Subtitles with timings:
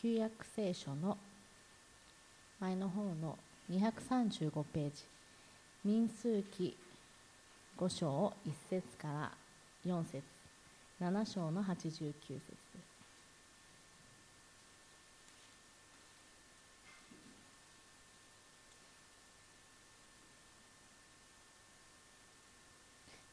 [0.00, 1.18] 旧約聖書の
[2.60, 3.36] 前の方の
[3.68, 5.02] 235ページ
[5.84, 6.76] 民数記
[7.76, 9.32] 5章1節から
[9.84, 10.22] 4節
[11.00, 12.58] 7章の89節です。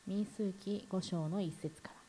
[0.08, 2.05] 民数記5章の1節から。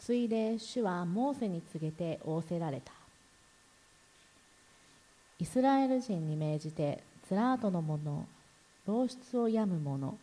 [0.00, 2.92] ついで主はモーセに告げて仰せられた。
[5.38, 8.26] イスラエル人に命じてツラートの者
[8.86, 10.16] 老出を病む者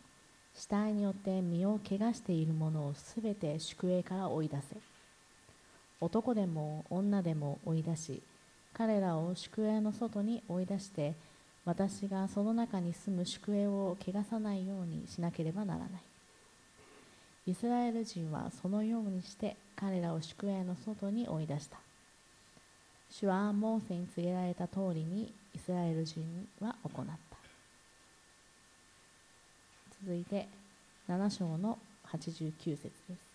[0.54, 4.76] 死体によって身を汚している者をすべて宿営から追い出せ。
[6.00, 8.22] 男でも女でも追い出し
[8.72, 11.14] 彼らを宿営の外に追い出して
[11.64, 15.90] 私がその中に住む宿営を汚さないようにしなければならない。
[17.46, 21.78] イスラエル人はそのようにして彼らを宿営の外に追い出した。
[23.10, 26.24] 主はモーセに告げられた通りにイスラエル人
[26.60, 27.14] は行った。
[30.02, 30.48] 続いて
[31.08, 31.78] 7章の
[32.08, 33.34] 89節です。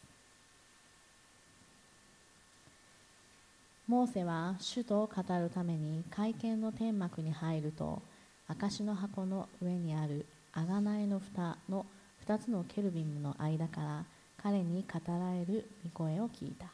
[3.88, 8.02] モーセは主と語るために会見の天幕に入ると
[8.48, 11.86] 証の箱の上にある贖いの蓋の
[12.28, 14.06] 2つのケルビムの間から
[14.42, 16.67] 彼に語られる御声を聞いた。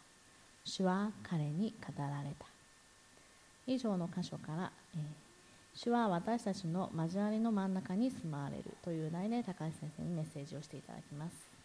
[0.63, 2.45] 主は彼に語られた。
[3.67, 5.02] 以上の箇所から、えー、
[5.73, 11.55] 主は私たちの交わりの真ん中に住まわれるという題で高橋先生にメッセージをしていただきます。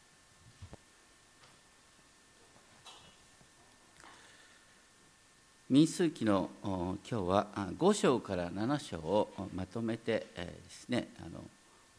[5.70, 7.46] 民数記の今日は
[7.78, 11.44] 5章から7章をまとめてですねあの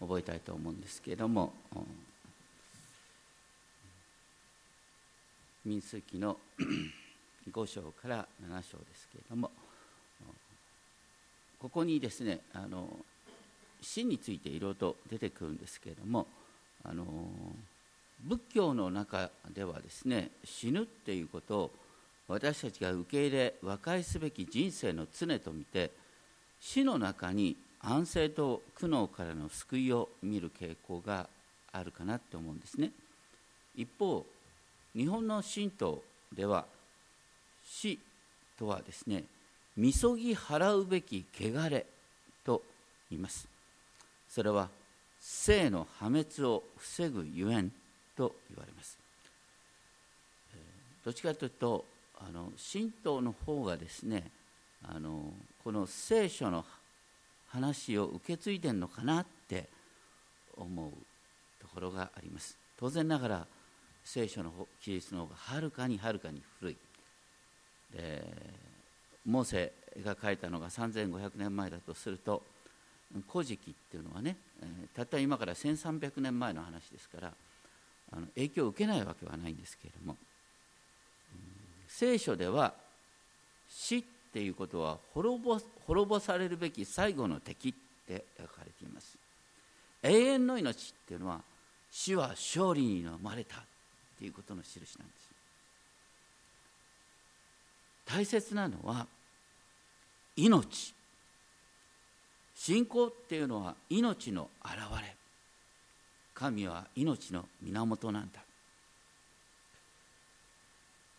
[0.02, 1.54] 覚えたいと思うんですけれども
[5.64, 6.38] 民数記の
[7.50, 9.52] 5章から7章ですけれども
[11.60, 12.90] ここにですねあの
[13.82, 16.28] 死についていろいろと出てくるんですけれども
[16.84, 17.06] あの
[18.24, 21.72] 仏教の中ではですね死ぬっていうことを
[22.28, 25.92] 私たちが受け入れ和解すべき人生の常と見て
[26.60, 31.28] 死の中に安静と苦悩からの救いを見る傾向が
[31.72, 32.92] あるかなって思うんですね。
[33.76, 34.26] 一方
[34.96, 36.04] 日本の神道
[36.34, 36.66] では
[37.66, 38.00] 死
[38.58, 39.24] とはですね
[39.78, 41.86] みそぎ払うべき汚れ
[42.46, 42.62] と
[43.10, 43.48] 言います。
[44.30, 44.70] それは
[45.20, 47.72] 性の破滅を防ぐゆえん
[48.16, 48.98] と言われます。
[51.04, 51.86] どっちかというと
[52.20, 54.30] あの神道の方がですね
[54.84, 56.64] あのこの聖書の
[57.52, 59.68] 話を受け継いでるのかなって
[60.58, 60.92] 思う
[61.62, 62.58] ところがあります。
[62.80, 63.48] 当然ながら
[64.04, 64.52] 聖書の
[64.82, 66.78] 記述の方がはるかにはるかに古い。
[67.94, 68.24] で
[69.26, 69.74] モーセ
[70.04, 72.42] が書いたのが3500年前だとすると
[73.30, 74.38] 「古事記」っていうのはね、
[74.96, 77.34] たった今から1300年前の話ですから
[78.12, 80.18] あの影響を受けないわけはないんですけれども、
[81.88, 82.74] 聖書では
[83.70, 87.74] 死っていうことは滅ぼ滅ぼされるべき最後の敵っ
[88.08, 89.18] て書かれています。
[90.04, 91.42] 永遠の命っていうのは
[91.92, 93.60] 死は勝利に生まれたっ
[94.18, 95.30] ていうことの印なんです。
[98.06, 99.06] 大切なのは
[100.38, 100.94] 命。
[102.56, 105.14] 信仰っていうのは命の現れ。
[106.34, 108.40] 神は命の源なんだ。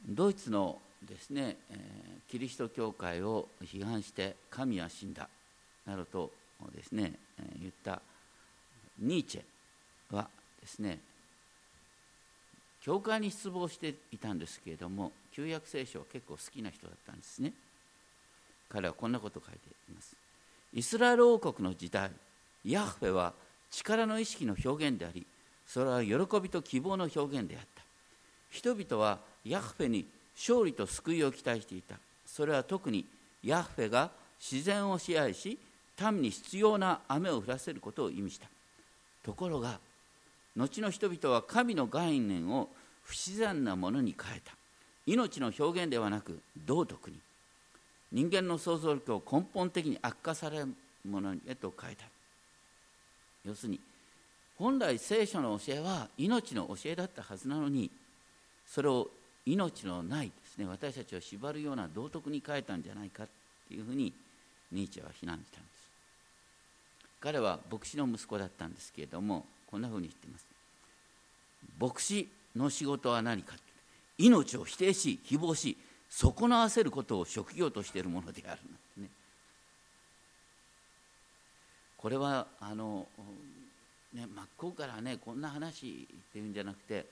[0.09, 5.29] ドイツのですね、えー、キリスト教会を批判して神は死んだ
[5.87, 6.31] などと
[6.75, 8.01] ですね、えー、言った
[9.01, 10.29] ニーチェは
[10.61, 10.99] ですね
[12.83, 17.53] 教会に失望していたんですけれども旧約聖書は結構好きな人だったんですね。
[18.69, 19.59] 彼はこんなことを書いて
[19.91, 20.17] います。
[20.75, 22.11] イスラエル王国の時代
[22.65, 23.35] ヤッフェは
[23.71, 25.27] 力の意識の表現であり
[25.67, 27.83] それは喜びと希望の表現であった。
[28.51, 30.07] 人々はヤッフェに
[30.37, 31.97] 勝利と救いを期待していた。
[32.27, 33.05] それは特に
[33.45, 35.59] ヤッフェが自然を支配し
[36.01, 38.49] 民に必要な雨を降らせることを意味した。
[39.23, 39.79] ところが
[40.57, 42.69] 後の人々は神の概念を
[43.05, 44.53] 不自然なものに変えた。
[45.07, 47.19] 命の表現ではなく道徳に。
[48.13, 50.69] 人間の想像力を根本的に悪化される
[51.09, 52.05] ものへと変えた。
[53.45, 53.81] 要するに
[54.59, 57.91] 本来聖書の教えは命の教えだったはずなのに
[58.67, 59.09] それを
[59.47, 60.67] 命のないですね。
[60.67, 63.29] 私たちを縛るような道徳に変えたんじゃないかっ
[63.69, 64.13] ていうふうに
[64.71, 65.73] ニーチェは非難したんです。
[67.21, 70.47] 彼は牧師の息子だったんですけれどもこんなふうに言っています。
[71.79, 73.55] 牧師の仕事は何か
[74.19, 75.77] 命を否定し誹謗し
[76.11, 78.61] 損なわせることを職業としているものである
[79.03, 79.09] ね。
[81.97, 83.07] これはあの、
[84.13, 87.07] ね、真っ向からねこんな話っていうんじゃなくて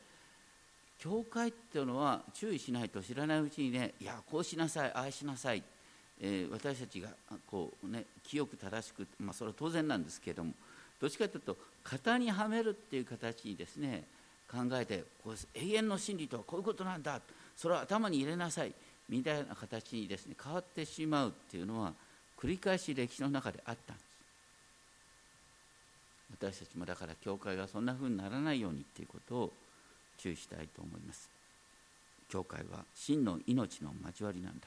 [1.01, 5.63] 教会っていうのは注意しないと知らないうちにねいやこうしなさいああしなさい、
[6.21, 7.09] えー、私たちが
[7.51, 10.53] こうね清く正しく、まあ、それは当然なんですけれども
[11.01, 14.05] どっちかというと型にはめるっていう形にですね
[14.51, 17.21] 考えてこう永遠の真理とはこういうことなんだ
[17.57, 18.73] それは頭に入れなさい
[19.09, 21.95] みたいな形にですね変わってしまうっていうのは
[22.39, 24.11] 繰り返し歴史の中であったんです。
[26.33, 29.53] 私たちもだから教会がそんなふうにならないようにっていうことを
[30.21, 31.31] 注意したいと思います。
[32.29, 34.67] 教会は真の命の交わりなんだ。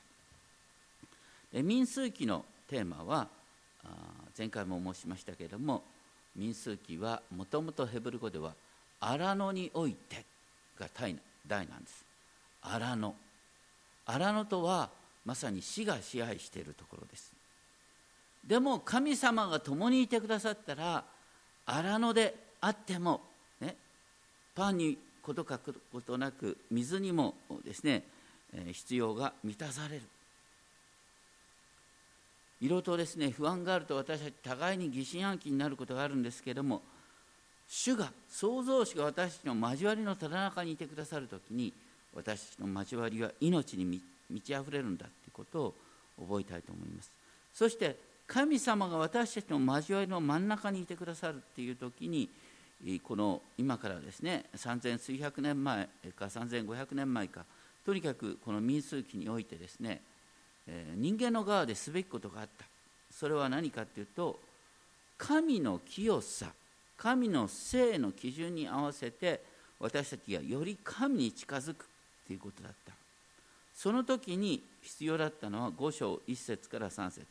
[1.54, 3.28] で民数記のテーマは
[4.38, 5.84] 前回も申しましたけれども
[6.36, 8.54] 民数記はもともとヘブル語では
[9.00, 10.26] 荒野において
[10.80, 12.04] が題なんです。
[12.62, 13.14] 荒野。
[14.06, 14.90] 荒野とは
[15.26, 17.32] まさに死が支配しているところです。
[18.46, 21.04] でも神様が共にいてくださったら
[21.66, 23.22] 荒野であっても、
[23.62, 23.76] ね、
[24.56, 27.34] パンにこと書くことなく水にも
[27.66, 28.04] ですね
[28.72, 30.02] 必要が満たされる。
[32.62, 36.82] 色とですね不安があると私たち互いに疑心暗鬼になることがあるんですけれども
[37.68, 41.74] 主が創造主が私たちの交わりのただ中にいてくださる時に
[42.16, 44.02] 私たちの交わりは命に満
[44.46, 45.74] ち溢れるんだということを
[46.22, 47.12] 覚えたいと思います。
[47.54, 47.98] そして
[48.28, 52.30] 神様が私たちの交わりの真ん中にいてくださるっていう時に
[53.04, 55.88] この今からですね3000数百年前
[56.18, 57.46] か3500年前か
[57.86, 60.02] とにかくこの民数記においてですね
[60.96, 62.66] 人間の側ですべきことがあった。
[63.12, 64.40] それは何かっていうと
[65.18, 66.48] 神の清さ
[66.98, 69.42] 神の性の基準に合わせて
[69.80, 71.86] 私たちがより神に近づく
[72.26, 72.94] ということだった。
[73.76, 77.26] その時に必要だったのは5章1節から3節。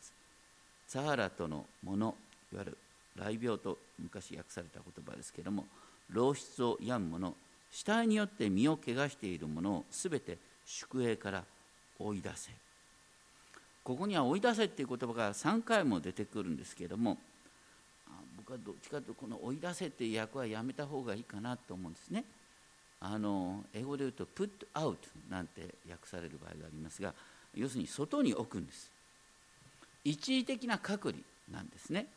[0.87, 2.15] サハラとのもの
[2.51, 2.77] いわゆる
[3.15, 5.65] 雷病と昔訳された言葉ですけれども
[6.09, 7.35] 老室を病む者
[7.71, 11.43] 死体によって身を汚しているものをすべて宿営から
[11.99, 12.51] 追い出せ。
[13.83, 17.17] ここには追い出せっていう言葉が3回も出てくるんですけれども
[18.37, 22.23] 僕はどっちかというとこの追い出せっていう役はやめた方がいいかなと思うんですね。
[23.01, 24.95] あの英語で言うと put out
[25.29, 27.13] なんて訳される場合がありますが
[27.53, 28.91] 要するに外に置くんです。
[30.05, 32.07] 一時的な隔離なんですね。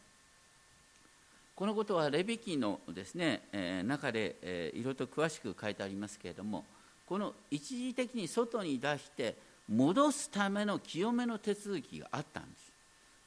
[1.56, 6.64] このことはレビキのですね、えー、中で、えー、いろいろと詳しく書いてありますけれども
[7.06, 9.34] この一時的に外に出して
[9.68, 12.72] 戻すための清めの手続きがあったんです。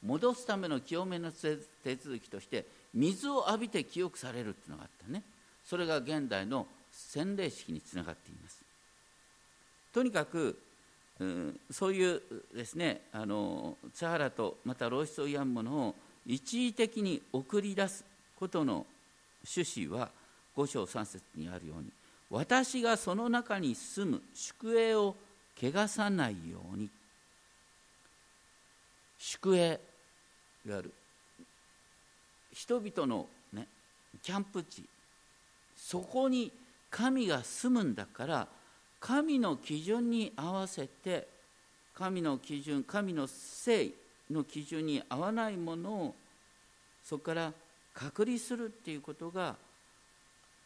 [0.02, 1.58] 戻すための清めの手
[1.96, 5.22] 続きとして水を浴びて清くされるっていうのがあったね。
[5.66, 8.62] それが現代の洗礼式につながっています。
[9.92, 10.58] とにかく、
[11.18, 12.22] うん、そういう
[12.54, 15.94] ですねあのツハラとまた老室を病むものを
[16.26, 18.04] 一時的に送り出す
[18.40, 18.86] ことの
[19.56, 20.08] 趣旨は
[20.56, 21.92] 五章三節にあるように
[22.30, 25.14] 私がその中に住む宿営を
[25.60, 26.88] 汚さないように。
[29.18, 29.78] 宿営
[30.64, 30.92] いわゆる。
[32.52, 33.66] 人々の、ね、
[34.22, 34.84] キャンプ地
[35.76, 36.50] そこに
[36.90, 38.48] 神が住むんだから
[38.98, 41.28] 神の基準に合わせて
[41.94, 43.90] 神の基準神の性
[44.30, 46.14] の基準に合わないものを
[47.04, 47.52] そこから
[48.00, 49.56] 隔離するっていうことが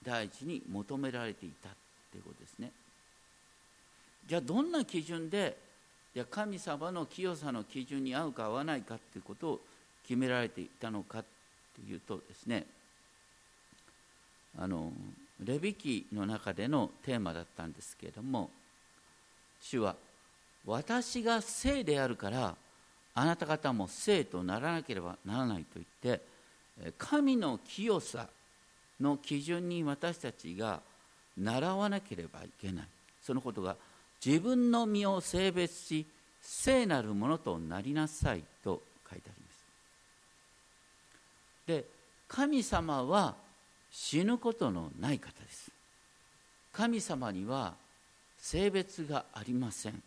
[0.04, 1.72] 第一に求められていたっ
[2.12, 2.70] ていうことですね。
[4.28, 5.56] じゃあどんな基準で
[6.14, 9.60] いや神様の清さの基準に合うか合わないかっていうことを
[10.06, 11.24] 決められていたのかっ
[11.74, 12.64] ていうとですね
[14.56, 14.92] あの
[15.44, 18.48] レビ記の中でのテーマだったんですけれども
[19.60, 19.96] 主は
[20.64, 22.54] 私が聖であるから
[23.14, 26.24] あなた方も聖とならなければならないと言って
[26.98, 28.28] 神の清さ
[29.00, 30.80] の基準に私たちが
[31.36, 32.86] 習わなければいけない。
[33.22, 33.76] そのことが
[34.24, 36.06] 自分の身を性別し
[36.40, 39.58] 聖なるものとなりなさいと書いてあります。
[41.66, 41.84] で
[42.28, 43.34] 神様は
[43.90, 45.70] 死ぬことのない方です。
[46.72, 47.74] 神様には
[48.38, 50.02] 性別がありません。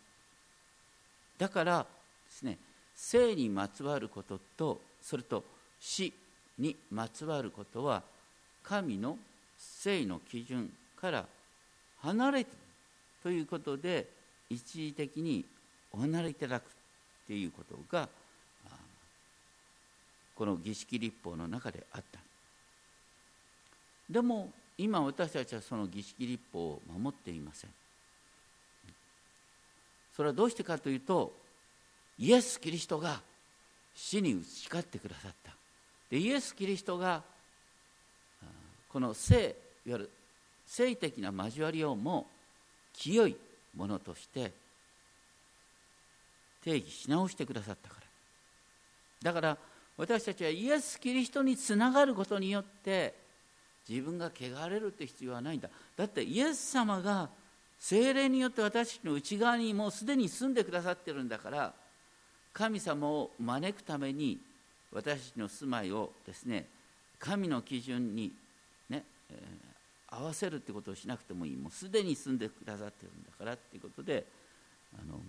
[1.38, 1.86] だから
[2.28, 2.58] ですね
[2.94, 5.42] 性にまつわることとそれと
[5.80, 6.12] 死
[6.58, 8.02] にまつわることは
[8.62, 9.16] 神の
[9.56, 11.24] 性の基準から
[12.00, 12.50] 離れて
[13.22, 14.06] ということで
[14.50, 15.44] 一時的に
[15.92, 16.64] お離れいただく
[17.26, 18.08] ということが
[20.34, 22.20] この儀式立法の中であった。
[24.08, 27.70] でも今私たちはその儀式立法を守っていません。
[30.14, 31.32] それはどうしてかというと
[32.18, 33.20] イエス・キリストが
[33.94, 35.57] 死に打ち勝ってくださった。
[36.10, 37.22] でイエス・キリストが
[38.88, 40.10] この性いわゆる
[40.66, 42.26] 性的な交わりをも
[42.92, 43.36] 清い
[43.76, 44.52] ものとして
[46.64, 48.06] 定義し直してくださったから。
[49.22, 49.58] だから
[49.96, 53.14] 私たちはイエス・キリストにつながることによって
[53.88, 55.68] 自分が汚れるって必要はないんだ。
[55.96, 57.28] だってイエス様が
[57.78, 61.72] 精霊によって私の内側にもうすでに住んでくださってるんだから
[62.52, 64.38] 神様を招くために
[64.92, 66.66] 私たちの住まいをですね
[67.18, 68.32] 神の基準に
[68.88, 71.56] ね、えー、合わせるってことをしなくてもいい。
[71.56, 74.24] もうすでに住んでくださってるんだからっていうことで
[74.94, 75.20] あの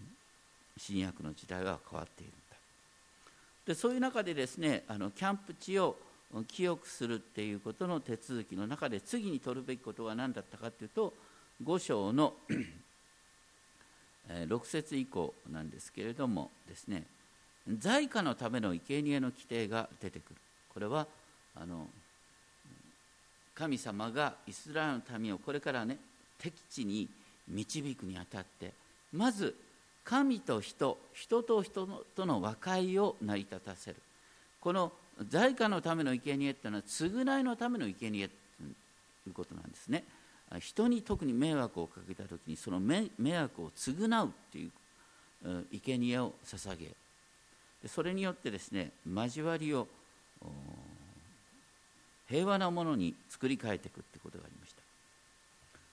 [0.77, 2.57] 新約の時代は変わっているんだ。
[3.65, 5.97] でそういう中でですねあのキャンプ地を
[6.47, 11.13] 清くするっていうことの手続きの中で次に取るべきことは何だったかというと
[11.63, 12.33] 5章の
[14.29, 17.03] 6節以降なんですけれどもですね
[17.77, 20.35] 在家のための生贄の規定が出てくる。
[20.73, 21.05] これは
[21.55, 21.87] あの
[23.53, 25.97] 神様がイスラエルの民をこれからね
[26.39, 27.07] 敵地に
[27.47, 28.71] 導くにあたって
[29.11, 29.53] まず
[30.05, 31.85] 神と人人と人
[32.15, 33.97] との和解を成り立たせる。
[34.61, 34.91] この
[35.29, 38.33] 在家のための生贄っていうのは償いのための生贄と
[39.27, 40.03] いうことなんですね。
[40.59, 44.71] 人に特に迷惑をかけた時にその迷惑を償うっていう
[45.71, 46.95] 生贄を捧げる。
[47.87, 49.87] それによってですね交わりを
[52.27, 54.81] 平和なものに作り変えていくってことがありました。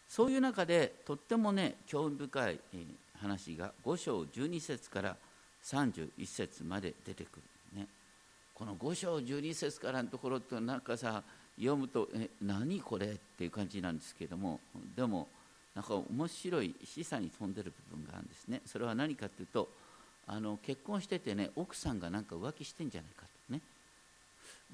[0.09, 2.61] そういう中でとってもね興味深い
[3.21, 5.17] 話が5章12節から
[5.65, 7.37] 31節まで出てく
[7.75, 7.87] るね。
[8.55, 11.23] この5章12節からのところってなんかさ
[11.57, 14.61] 読むとえ何これっていう感じなんですけども
[14.95, 15.29] でも
[15.75, 18.61] なんか面白い示唆に富んでる部分があるんですね。
[18.67, 19.69] それは何かというと
[20.27, 23.61] あの結婚しててね奥さんがなんか浮気してんじゃないかとね。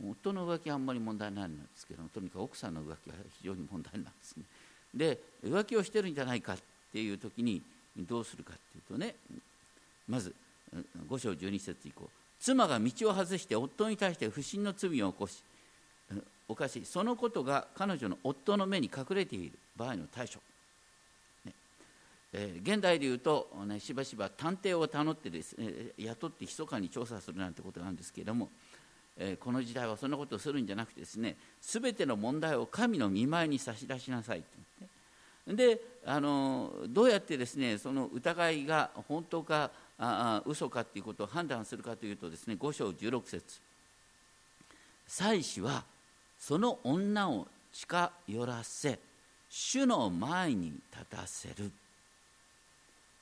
[0.08, 4.44] 夫の浮気はあんまり問題ないんですけどとにかく奥さんの浮気は非常に問題なんですね。
[4.94, 6.58] で浮気をしてるんじゃないかっ
[6.92, 7.62] ていう時に
[7.96, 9.14] どうするかっていうとね
[10.08, 10.34] まず
[11.08, 12.08] 5章12節以降
[12.40, 15.42] 妻が道を外して夫に対して不審の罪を起こし
[16.48, 16.84] おかしい。
[16.84, 20.34] そのことが彼女の夫の目に隠れている場合の対処、
[22.34, 28.48] えー、現代でいうと、ね、しばしば探偵を頼ってです、ね、雇って密かに調査するなんてことなんですけれども、
[29.18, 34.48] えー、この時代はそんなことをするんじゃなくてですね全ての問題を神の見舞いに差し出しなさいって
[35.46, 43.60] 言って、であのどうやってですねその疑いが本当かあ嘘かということを判断するかというとですね5章16節。
[45.06, 45.84] 祭司は
[46.38, 48.98] その女を近寄らせ
[49.50, 51.70] 主の前に立たせる。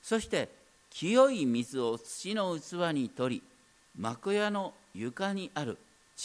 [0.01, 0.49] そして
[0.89, 3.43] 清い水を土の器に取り
[3.97, 5.77] 幕屋の床にある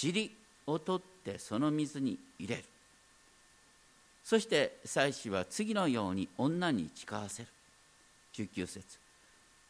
[0.03, 0.31] 塵
[0.67, 2.65] を取ってその水に入れる。
[4.25, 7.49] そして祭司は次のように女に誓わせる。
[8.35, 8.99] 19節。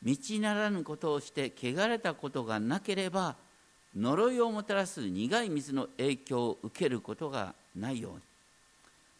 [0.03, 3.35] 道ならぬことをして汚れたことがなければ
[3.97, 8.21] 呪いをもたらす苦い水の影響を受けることがないように。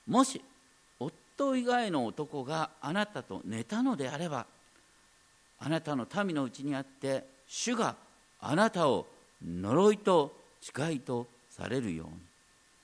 [0.07, 0.41] もし
[0.99, 4.47] 夫以外の男があなたと寝たのであれば
[5.59, 7.97] あなたの民のうちにあって主が
[8.41, 9.07] あなたを
[9.45, 12.15] 呪いと誓いとされるように。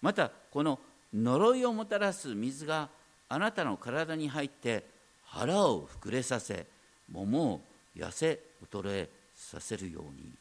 [0.00, 0.78] またこの
[1.14, 2.88] 呪いをもたらす水が
[3.28, 4.84] あなたの体に入って
[5.24, 6.66] 腹を膨れさせ
[7.10, 7.60] 桃を
[7.96, 10.32] 痩せ衰えさせるように。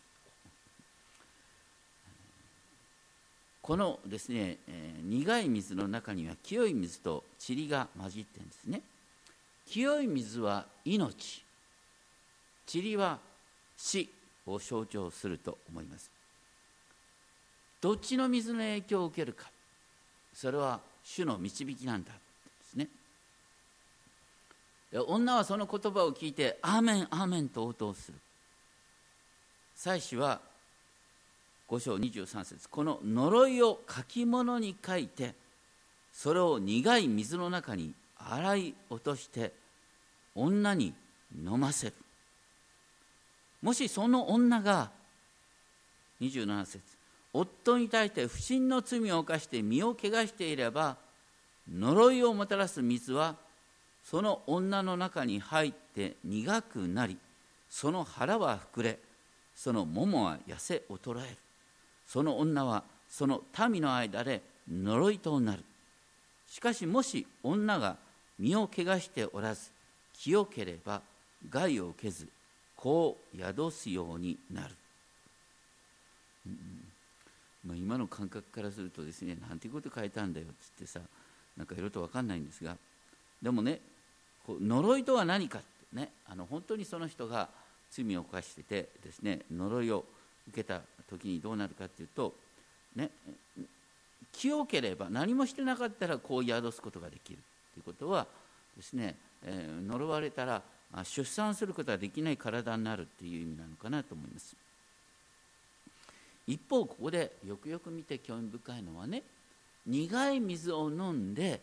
[3.62, 8.82] このですね、えー、苦い水の中には清い水と塵が混じってるんですね。
[9.68, 11.44] 清い水は命。
[12.74, 13.20] 塵は
[13.78, 14.10] 死
[14.46, 16.10] を象徴すると思います。
[17.82, 19.50] どっちの水の影響を受けるか。
[20.34, 22.12] それは主の導きなんだ。
[22.12, 22.18] で
[22.64, 22.88] すね。
[25.08, 28.18] 女はその言葉を聞いて「アーメンアーメン」と応答する。
[29.76, 30.42] 祭司は
[31.68, 35.34] 5章23節この呪いを書き物に書いて
[36.14, 39.54] それを苦い水の中に洗い落として
[40.36, 40.94] 女に
[41.34, 41.94] 飲ませる。
[43.62, 44.92] もしその女が
[46.22, 46.82] 27節
[47.34, 50.98] 夫に対して不審の罪を犯して身を汚していれば
[51.72, 53.36] 呪いをもたらす水は
[54.04, 57.18] その女の中に入って苦くなり
[57.70, 59.00] その腹は膨れ
[59.56, 61.38] その桃は痩せ衰える。
[62.08, 65.64] その女はその民の間で呪いとなる。
[66.48, 67.96] しかしもし女が
[68.40, 69.70] 身を汚しておらず
[70.18, 71.02] 清ければ
[71.50, 72.28] 害を受けず
[72.82, 74.76] こう宿すようになる、
[76.48, 76.58] うん
[77.68, 81.00] まあ、今の感覚からするとですねなんていうこと書いたんだよっつってさ
[81.56, 82.76] なんかいろいろと分かんないんですが
[83.42, 83.80] でもね
[84.48, 87.50] 呪いとは何かってねあの本当にその人が
[87.92, 90.04] 罪を犯しててですね呪いを
[90.48, 92.34] 受けた時にどうなるかっていうと
[92.96, 93.12] ね
[94.32, 97.40] 清ければ何もしてなかったらこう宿すことができる
[97.74, 98.26] ということは
[98.76, 100.62] ですね、えー、呪われたら
[101.04, 104.56] 出産することができない体になるっていう意味なのかなと思います
[106.48, 109.24] 一方ここでよくよく見て興味深いのはね
[109.86, 111.60] 苦い水を飲んで、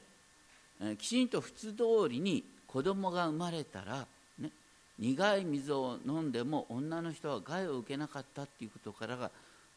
[0.99, 4.06] きちんと普通通りに子供が生まれたら、
[4.38, 4.50] ね、
[4.99, 9.30] 苦い水を飲んでも女の人は害を受けなかったっていうことからが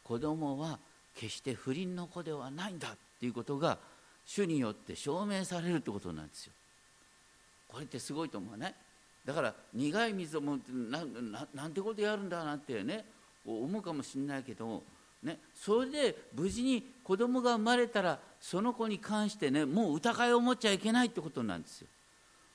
[0.04, 0.78] 子供は
[1.14, 2.90] 決して不倫の子ではないんだっ
[3.20, 3.78] ていうことが
[4.26, 6.52] 主によって証明されるってことなんですよ。
[7.68, 8.74] これってすごいと思わない
[9.24, 13.04] だから苦い水を持ってなんてことやるんだなんてね
[13.46, 14.82] 思うかもしれないけど
[15.22, 21.86] ね、それで無事に子供が生まれたらその子に関してねもう疑いを持っちゃいけないってことなんですよ。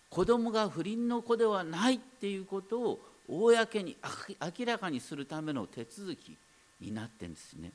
[0.09, 3.95] 子供が不倫の子ではないっていうことを公に
[4.59, 6.37] 明らかにするための手続き
[6.81, 7.71] になってるんですね。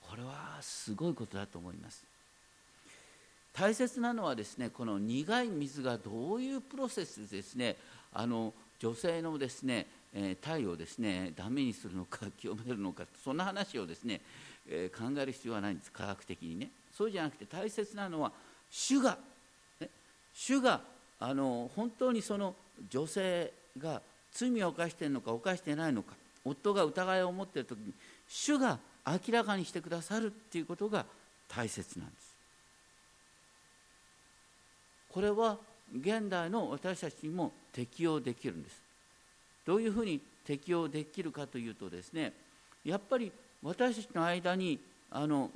[0.00, 2.04] これはすごいことだと思います
[3.52, 7.76] 大切なのはですねこの苦い水がどういうプロセスですね
[8.12, 14.20] あの女性のですね、えー、体をですねダメにするのか 清めるのかそんな話をですね、
[14.66, 15.92] えー、考える必要はないんです。
[15.92, 16.70] 科学的にね。
[16.92, 18.32] そうじゃなくて大切なのは
[18.70, 19.18] 主が、
[19.80, 19.88] ね、
[20.34, 20.82] 主が
[21.18, 22.54] あの本当にその
[22.90, 27.94] 女性が罪を犯しているのか犯していないのか夫が疑いを持っている時に
[28.28, 31.06] 主が明らかにしてくださるっていうことが
[31.48, 32.31] 大切なんです。
[35.12, 35.58] これは
[35.94, 38.80] 現代の私たちにも適用できるんです。
[39.66, 42.32] どういうふうに適用できるかというとですね
[42.84, 43.30] やっぱり
[43.62, 45.50] 私たちの間にあの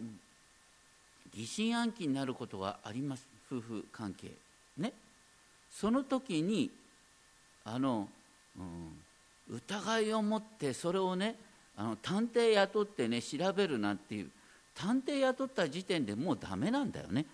[1.35, 3.27] 疑心暗鬼になることがあります。
[3.51, 4.31] 夫婦関係。
[4.79, 4.92] ね。
[5.71, 6.71] その時に
[7.64, 8.09] あの、
[8.59, 8.62] う
[9.53, 11.35] ん、疑いを持ってそれをね
[11.77, 14.31] あの探偵雇ってね調べるなんていう。
[14.75, 17.25] 探偵雇った時点でもうダメなんだよね。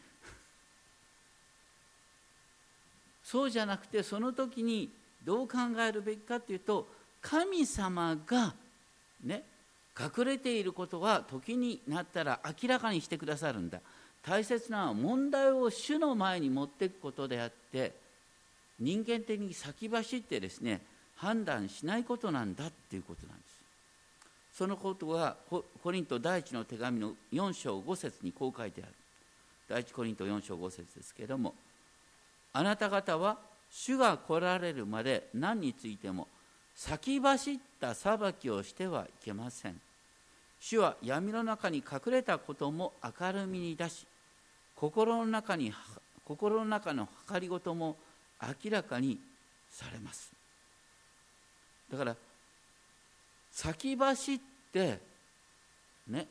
[3.33, 4.91] そうじゃなくてその時に
[5.25, 6.87] どう考えるべきかというと
[7.23, 8.53] 神様が
[9.25, 9.43] ね
[9.99, 13.81] 隠れていることは時になったら明らかにしてくださるんだ。
[14.23, 17.93] 大切なのは問題を主の前に持っていくことであって
[18.79, 20.83] 人間的に先走ってですね
[21.17, 24.59] 判断しないことなんだっていうことなんです。
[24.59, 25.37] そのことは
[25.83, 28.93] コリント第一の手紙の4章5節にこう書いてある。
[29.71, 31.55] 第一コリント4章5節ですけれども
[32.53, 33.39] あなた方は
[33.71, 36.29] 主が来られるまで何についても
[36.75, 39.81] 先走った裁きをしてはいけません。
[40.61, 44.07] 主は闇の中に隠れたことも明るみに出し
[44.77, 45.73] 心の中に
[46.25, 47.97] 心の中の計りごとも
[48.41, 49.19] 明らかに
[49.71, 50.33] されます。
[51.91, 52.17] だから
[53.51, 54.41] 先走っ
[54.73, 54.99] て
[56.09, 56.27] ね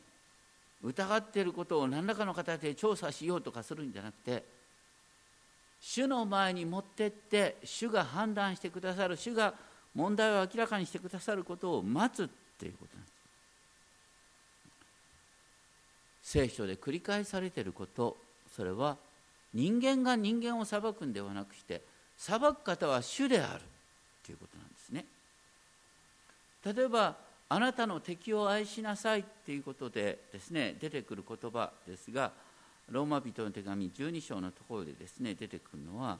[0.82, 4.42] 疑っていることを何らかの形で調査しようとかするんじゃなくて
[5.82, 9.52] 主の前に持ってって主が判断してくださる主が
[9.94, 13.12] 問題を明らかにしてくださることを待つっていうことなんです。
[16.22, 18.16] 聖書で繰り返されていること
[18.56, 18.96] それは
[19.52, 21.82] 人間が人間を裁くんではなくして
[22.16, 23.60] 裁く方は主である
[24.24, 25.04] ということなんですね。
[26.64, 27.16] 例えば
[27.48, 32.30] あなたの敵を愛しなさいっていうことでですね出てくる言葉ですが
[32.90, 36.18] ローマ人の手紙12章のところでですね出てくるのは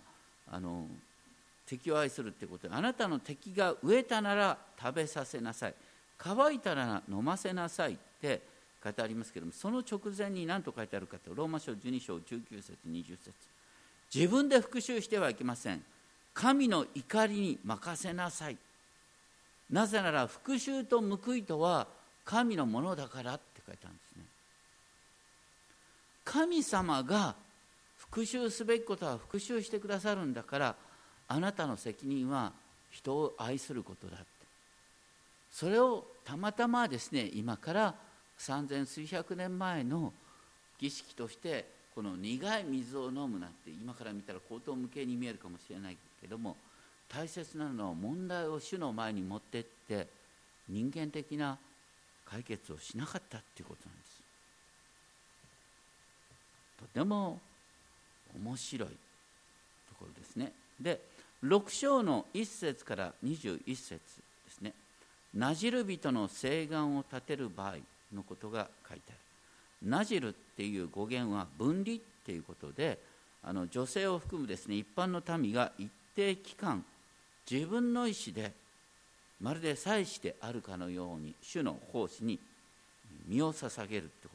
[0.51, 0.87] あの
[1.66, 5.75] 敵を愛するってことであなたの敵が飢えたなら食べさせなさい
[6.18, 8.40] 乾いたら飲ませなさいって
[8.83, 13.33] 書いてありますけどもその直前に何と書いてあるかとローマ書12章19節20節。
[14.14, 15.83] 自分で復讐してはいけません。
[16.35, 18.57] 神の怒りに任せなさい。
[19.70, 21.87] なぜなら復讐と報いとは
[22.25, 24.25] 神のものだからって書いてあるんですね。
[26.25, 27.35] 神様が
[27.97, 30.75] 復讐すべきことは復讐してくださるんだから
[31.29, 32.53] あなたの責任は
[32.91, 34.27] 人を愛することだって。
[35.53, 37.95] それをたまたまですね今から
[38.39, 40.13] 三千数百年前の
[40.79, 46.57] 儀式としてこの苦い水を飲むなんて今から見たら口頭無形に見えるかもしれないけども
[47.09, 50.09] 大切なのは問題を主の前に持ってって
[50.69, 51.59] 人間的な
[52.25, 54.02] 解決をしなかったっていうことなんです。
[56.83, 57.38] とても
[58.35, 58.95] 面白いと
[59.99, 60.53] ころですね。
[60.81, 61.01] で
[61.45, 63.99] 6章の1節から21節で
[64.51, 64.73] すね。
[65.35, 67.77] なじる人の誓願を立てる場合
[68.14, 69.88] のことが書いてある。
[69.88, 72.99] なじるっていう語源は分離っていうことで
[73.42, 76.85] あの女性を含むですね一般の民が一定期間
[77.51, 78.53] 自分の意思で
[79.40, 82.38] まるで祭司であるかのように主の奉仕に
[83.27, 84.29] 身を捧げるって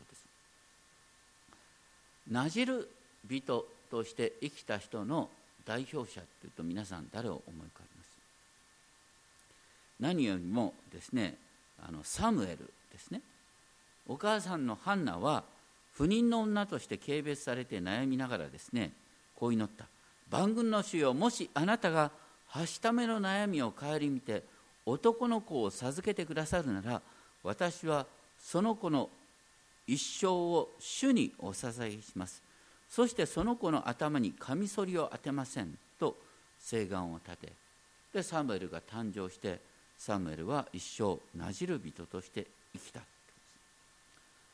[2.32, 2.90] なじる
[3.30, 5.30] 人として生きた人の
[5.66, 8.08] 代表者というと皆さん誰を思い浮かべます？
[10.00, 11.36] 何よりもですね
[11.88, 12.58] あのサムエル
[12.92, 13.22] ですね。
[14.08, 15.44] お母さんのハンナは
[15.94, 18.92] 不妊の女として軽蔑されて悩みながらですね
[19.36, 19.86] こう祈った。
[20.30, 22.12] 万軍の主よもしあなたが
[22.48, 24.44] はしための悩みを顧みて
[24.86, 27.02] 男の子を授けてくださるなら
[27.44, 28.06] 私は
[28.40, 29.10] その子の
[29.88, 32.44] 一生を主にお捧げします。
[32.90, 36.16] そしてその子の頭にカミソリを当てませんと
[36.60, 37.54] 誓願を立て
[38.14, 39.60] でサムエルが誕生して
[39.98, 43.02] サムエルは一生なじる人として生きた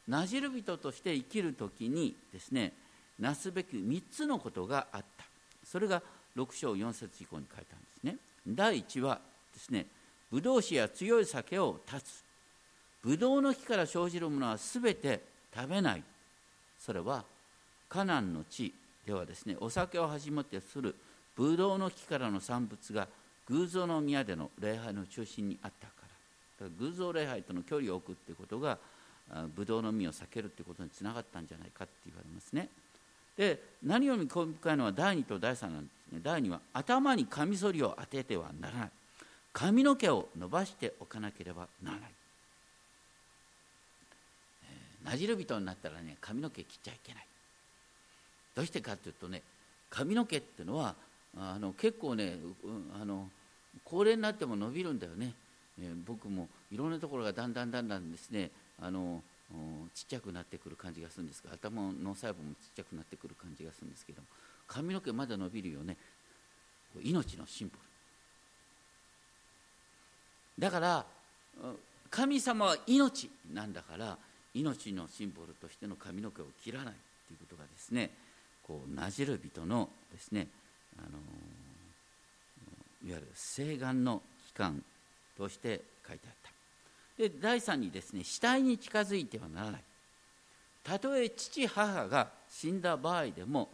[0.07, 2.73] なじる人として生きる時にですね
[3.19, 5.25] なすべき3つのことがあった。
[5.63, 6.01] それが
[6.35, 8.17] 6章4節以降に書いたんですね。
[8.47, 9.19] 第1は
[9.53, 9.85] ですね
[10.31, 12.22] ブドウ酒や強い酒を断つ。
[13.03, 15.21] ブドウの木から生じるものは全て
[15.53, 16.03] 食べない。
[16.79, 17.23] それは
[17.89, 18.73] カナンの地
[19.05, 20.95] ではですねお酒を始めてする
[21.35, 23.07] ブドウの木からの産物が
[23.49, 25.93] 偶像の宮での礼拝の中心にあったか
[26.61, 26.69] ら。
[26.79, 28.77] 偶像礼拝との距離を置くっていうことが
[29.53, 32.69] ブドウの実を避けるっていうことにつながったんじゃないかって言われますね。
[33.35, 36.21] で何より興味深いのは第2と第3なんですね。
[36.23, 38.89] 第2は頭にカミソリを当ててはならない。
[39.51, 42.11] 髪の毛を伸ばしておかなければならない、
[45.03, 47.27] なじる人になったらね髪の毛切っちゃいけない。
[48.55, 49.41] どうしてかっていうとね
[49.89, 50.95] 髪の毛っていうのは
[51.37, 52.37] あの結構ね
[52.99, 53.29] あの
[53.83, 55.33] 高齢になっても伸びるんだよね、
[55.81, 59.23] えー、僕もいろんなところがだんだんだんだんですねあの
[59.93, 64.21] ちっちゃくなってくる感じがするんですが頭の細胞もちっちゃくなってくる感じがするんですけど
[64.67, 65.97] 髪の毛まだ伸びるよね。
[67.03, 67.79] 命のシンボル。
[70.61, 71.05] だから
[72.09, 74.17] 神様は命なんだから
[74.53, 76.93] 命のシンボルとしての髪の毛を切らない
[77.27, 78.11] ということがですね
[78.65, 80.47] こうなじる人のですね、
[80.97, 81.07] あの
[83.09, 84.81] いわゆる誓願の期間
[85.37, 86.51] として書いてあった。
[87.17, 89.81] で第3にですね死体に近づいてはならない。
[90.83, 93.69] たとえ父母が死んだ場合でも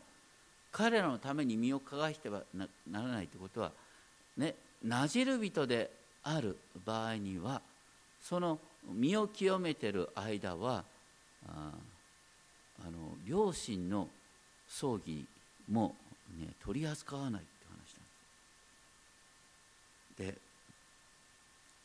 [0.71, 3.71] 彼らのために身をかがしてはならないということは
[4.37, 5.89] ねなじる人で
[6.23, 7.61] ある場合には
[8.21, 8.59] その
[8.93, 10.83] 身を清めてる間は
[11.47, 11.71] あ
[12.81, 14.07] あの両親の
[14.67, 15.25] 葬儀
[15.69, 15.95] も、
[16.39, 17.75] ね、取り扱わないって話
[20.21, 20.37] なんです。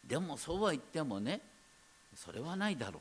[0.09, 1.41] ででもそうは言ってもね
[2.15, 3.01] それはないだろ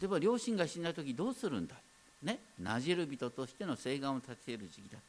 [0.00, 1.76] 例えば両親が死んだ時どうするんだ？
[2.22, 5.00] ねなじる人としての誓願を立てる時期だっ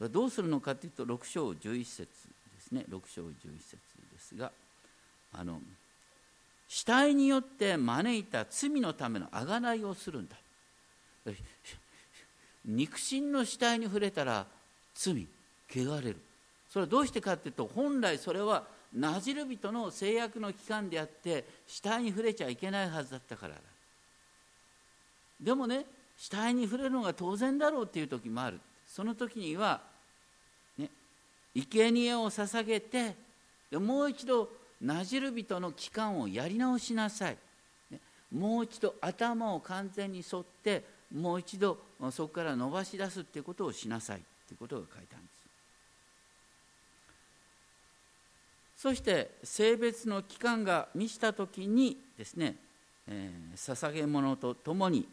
[0.00, 0.08] た。
[0.08, 2.06] どうするのかというと6章11節で
[2.60, 2.84] すね。
[2.88, 3.76] 6章11節
[4.12, 4.52] ですが
[5.32, 5.60] あの
[6.68, 10.36] 死体によって招いた罪のための贖いをするんだ。
[12.64, 14.46] 肉親の死体に触れたら
[14.94, 15.26] 罪
[15.70, 16.16] 汚れる。
[16.70, 18.64] それはどうしてかっていうと本来それは
[18.94, 23.60] なじる人の制約の期間であって死体に触れちゃいけないはずだったからだ。
[25.40, 25.86] でもね
[26.18, 28.60] 死体に触れるのが当然だろうっていう時もある。
[28.86, 29.80] その時には
[30.76, 30.90] ね
[31.54, 33.14] 生贄を捧げて
[33.72, 37.36] もう一度なじる人の期間をやり直しなさい、
[37.90, 37.98] ね、
[38.32, 41.78] もう一度頭を完全に沿ってもう一度
[42.10, 44.18] そこから伸ばし出すっていうことをしなさい。
[44.18, 45.32] っていうことが書いてあるんで
[48.76, 48.82] す。
[48.82, 52.54] そして性別の期間が満ちた時にですね、
[53.08, 55.06] えー、捧げ物とともに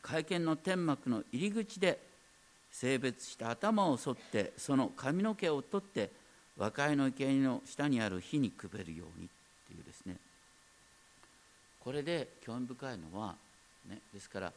[0.00, 1.98] 会見の天幕の入り口で
[2.70, 6.10] 性別した頭を剃ってその髪の毛を取って
[6.56, 9.28] 和解の生贄の下にある火にくべるようにっ
[9.68, 10.16] ていうですね。
[11.80, 13.34] これで興味深いのは、
[13.88, 14.52] ね、ですから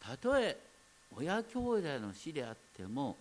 [0.00, 0.56] たとえ
[1.16, 3.16] 親兄弟の死であっても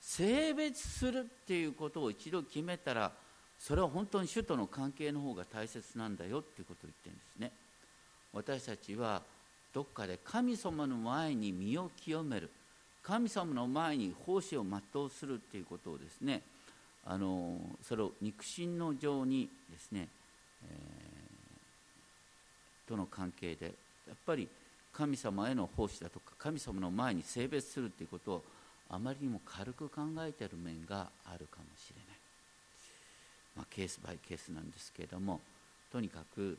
[0.00, 3.12] 性別するっていうことを一度決めたら
[3.58, 7.52] それは本当に主との関係の方が大切なんだよっていうことを言ってるんですね。
[8.32, 9.22] 私たちは
[9.72, 12.50] どっかで神様の前に身を清める
[13.02, 16.42] 神様の前に奉仕を全うするっていうことをですね
[17.06, 20.08] あのそれを肉親の情にですね、
[20.68, 23.66] えー、との関係で
[24.08, 24.48] やっぱり
[24.92, 28.42] 神様への奉仕だとか神様の前に性別するっていうことを
[28.90, 32.16] あまりにも軽く考えている面があるかもしれない。
[33.56, 35.40] まあ、ケースバイケースなんですけれども
[35.90, 36.58] とにかく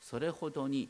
[0.00, 0.88] それほどに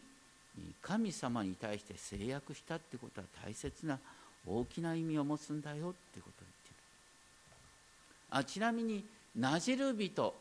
[0.80, 3.98] 神様に対して制約したってことは大切な
[4.46, 6.44] 大きな意味を持つんだよってこと
[8.30, 9.04] あちなみに
[9.36, 10.34] なじる人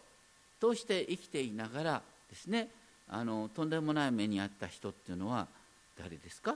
[0.60, 2.70] として生きていながらですね
[3.10, 5.48] あのとんでもない目に遭った人っていうのは
[5.98, 6.56] 誰ですか？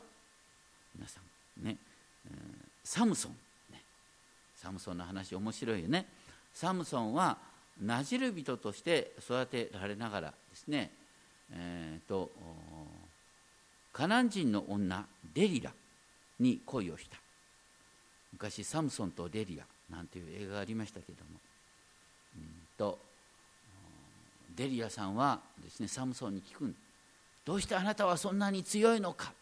[0.96, 1.20] 皆さ
[1.62, 1.66] ん。
[1.66, 1.78] ね、
[2.28, 2.34] えー、
[2.84, 3.32] サムソン、
[3.72, 3.82] ね、
[4.56, 6.06] サムソンの話面白いよね。
[6.54, 7.38] サムソンは
[7.82, 10.92] なじる人として育てられながらですね、
[11.54, 12.30] えーと、
[13.94, 15.72] カナン人の女デリラ
[16.40, 17.18] に恋をした。
[18.34, 21.40] 昔サムソンとデリラなんていう映画がありましたけども、
[22.38, 22.44] うん
[22.78, 22.98] と
[24.56, 26.74] デリアさんはですねサムソンに聞く
[27.46, 29.34] どうしてあなたはそんなに強いのか。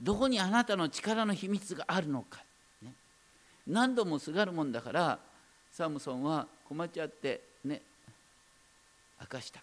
[0.00, 2.42] どこにあなたの力の秘密があるのか、
[2.82, 2.92] ね、
[3.66, 5.18] 何度もすがるもんだから
[5.70, 7.80] サムソンは困っちゃってね。
[9.20, 9.60] 明かした。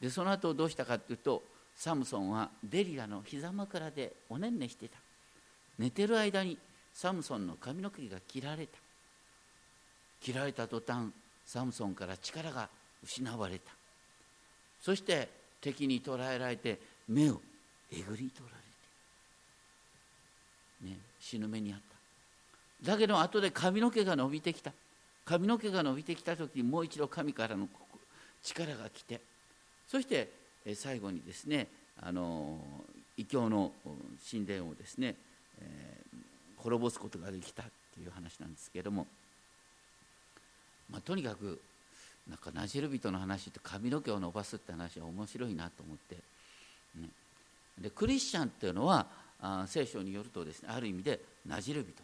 [0.00, 1.42] でその後どうしたかっていうと
[1.74, 4.98] サムソンはデリラの膝枕でおねんねしてた。
[5.78, 6.58] 寝てる間に
[6.92, 8.78] サムソンの髪の毛が切られた。
[10.20, 11.10] 切られた途端
[11.46, 12.68] サムソンから力が
[13.02, 13.72] 失われた。
[14.80, 15.28] そして
[15.60, 16.78] 敵に捕らえられて
[17.08, 17.40] 目を
[17.92, 18.56] えぐり取ら
[20.84, 21.80] れて、ね、死ぬ目にあっ
[22.82, 22.92] た。
[22.92, 24.72] だけど後で髪の毛が伸びてきた。
[25.24, 27.68] 髪の毛が伸びてきた時にもう一度神からの
[28.42, 29.20] 力が来て。
[29.86, 30.30] そして
[30.74, 31.66] 最後にですね
[32.02, 32.58] あの
[33.16, 33.72] 異教の
[34.30, 35.16] 神殿をですね、
[35.60, 39.06] えー、滅ぼすことができたという話なんですけれども、
[40.90, 41.60] まあ、とにかく
[42.28, 46.16] なんかなじる人の話って髪の毛を伸ばすって話は面白いなと思って、
[46.96, 47.08] ね、
[47.80, 49.06] でクリスチャンっていうのは
[49.40, 52.02] あ聖書によるとですねある意味でなじる人。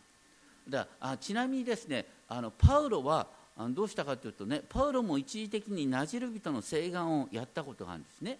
[0.68, 8.38] だあちなみにですねあのパウロはあどうしたかというとねパウロも一時的になじる人の請願をやったことがあるんですね。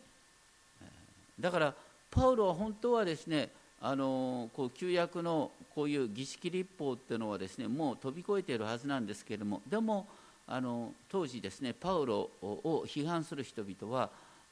[1.38, 1.74] だから
[2.11, 10.07] パウロは本当はですねあのこう旧約のこういう儀式立法っていうのはですねもう飛び越えているはずなんですけれどもでも
[10.46, 14.11] あの当時ですねパウロを批判する人々は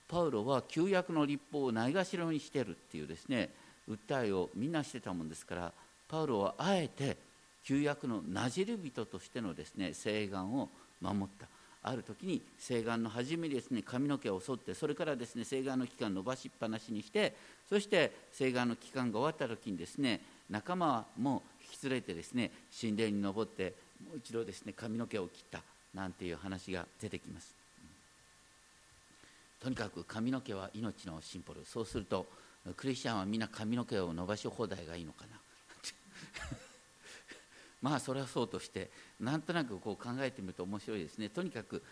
[0.09, 3.51] パウロは旧約の立法をないがしろにしてるっていうですね
[3.89, 5.73] 訴えをみんなしてたもんですから
[6.09, 7.17] パウロはあえて
[7.65, 10.69] 旧約のなじる人としてのですね請願を
[11.01, 11.47] 守った。
[11.85, 17.35] ある時に請願の初めにですね髪の毛を剃ってそれからですね請願の期間伸ばしっぱなしにして
[17.69, 23.75] そして請願の期間が終わった時にですね仲間も引き連れてですね神殿に登って
[24.09, 25.72] もう一度ですね髪の毛を切った。
[25.95, 27.55] なんていう話が出てきます。
[29.61, 31.65] とにかく髪の毛は命のシンボル。
[31.65, 32.27] そうすると
[32.77, 35.41] クリスチャンはみんな髪の毛を伸ばし放題がいいのかな。
[37.83, 41.29] まあそれはそうとしてなんとなくこう考えてみると面白いですね。
[41.29, 41.83] とにかく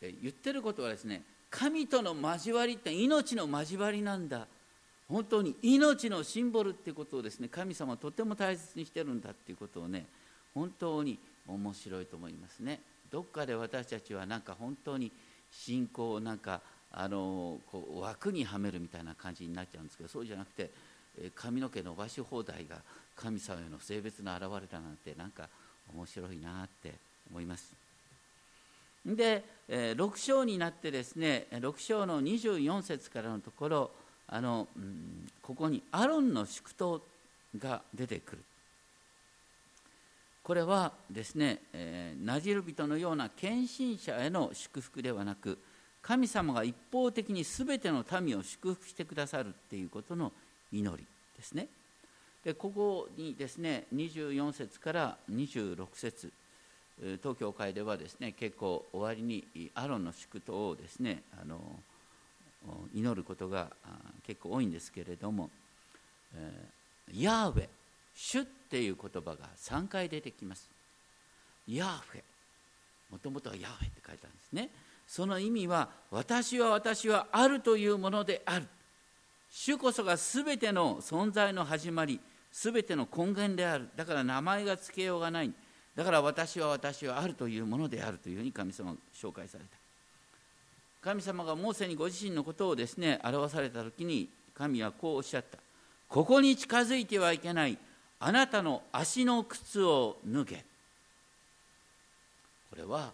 [0.00, 4.46] 言ってることはですね神との交わりって命の交わりなんだ。
[5.08, 10.06] 本当に命のシンボルってことをですね神様はとても大切にしてるんだっていうことをね
[10.54, 11.18] 本当に
[11.48, 12.80] 面白いと思いますね。
[13.10, 15.12] どっかで私たちはなんか本当に
[15.50, 16.60] 信仰をなんか
[16.92, 20.70] あのこう枠にはめるみたいな感じになっちゃうんですけどそうじゃなくて
[21.34, 22.76] 髪の毛伸ばし放題が
[23.16, 25.48] 神様への性別の表れだなんてなんか
[25.94, 26.94] 面白いなって
[27.30, 27.72] 思います。
[29.04, 33.90] で6章になってですね6章の24節からのところ
[34.32, 34.68] あの、
[35.42, 37.02] ここにアロンの祝祷
[37.58, 38.42] が出てくる
[40.50, 45.56] これはですね、えー、ナジル人のような献身者への祝福ではなく
[46.02, 50.32] 神様が一方的に全ての民を祝福してくださるっていうことの
[50.72, 51.68] 祈りですね。
[52.44, 56.32] でここにですね24節から26節
[57.22, 61.60] 東教会ではですね結構終わりにアロンの祝祷をですねあの
[62.92, 63.68] 祈ることが
[64.26, 65.48] 結構多いんですけれども、
[66.34, 67.68] えー、ヤーウェ
[68.14, 70.68] 主っていう言葉が3回出てきます。
[71.68, 72.22] ヤーフェ
[73.10, 74.70] もともとはヤーフェって書いてあるんですね。
[75.06, 78.66] その意味は私は私はあるというものである。
[79.50, 82.20] 主こそが全ての存在の始まり
[82.52, 85.52] 全ての根源であるだから名前が付けようがない
[85.96, 89.70] だから私は私はあるというものであるというふうに神様が紹介された
[91.02, 95.58] 神様がモーセにご自身のことをですね表された時に神はこうおっしゃった
[96.08, 97.78] ここに近づいてはいけない
[98.20, 100.64] あなたの足の靴を脱げ。
[102.68, 103.12] これは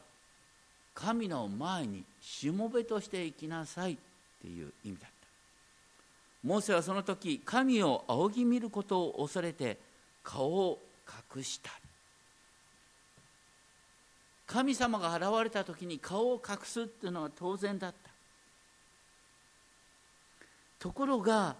[0.94, 3.96] 神の前にしもべとして生きなさいっ
[4.42, 5.16] ていう意味だった。
[6.42, 9.78] モーセはその時神を仰ぎ見ることを恐れて
[10.24, 10.78] 顔を
[11.36, 11.70] 隠した。
[14.46, 18.10] 神様が現れた時に顔を隠すっていうのは当然だった。
[20.78, 21.54] ところが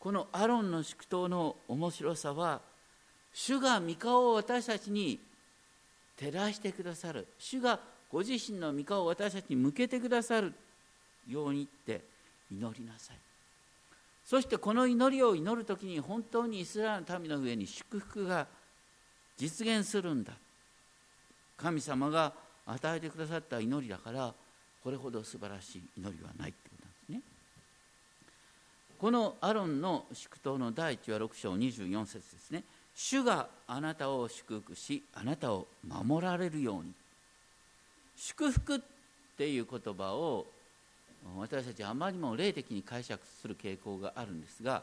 [0.00, 2.60] このアロンの祝祷の面白さは
[3.34, 5.18] 主が御顔を私たちに
[6.18, 7.26] 照らしてくださる。
[7.38, 10.52] 主がご自身の御顔を私たちに向けてくださる
[11.28, 12.02] ようにって
[12.50, 13.16] 祈りなさい。
[14.24, 18.46] そしてこの祈りを祈る時に本当にイスラエルの民の上に祝福が
[19.36, 20.32] 実現するんだ。
[21.56, 22.32] 神様が
[22.66, 24.32] 与えてくださった祈りだから
[24.82, 27.22] これほど素晴らしい祈りはないってことなんですね。
[28.98, 32.64] このアロンの祝祷の第一は6章24節ですね。
[32.94, 36.92] 主があなたを祝福しあなたを守られるように。
[38.16, 38.80] 祝福っ
[39.38, 40.46] ていう言葉を
[41.38, 44.82] 私たちあまりにも霊的に解釈する傾向があるんですが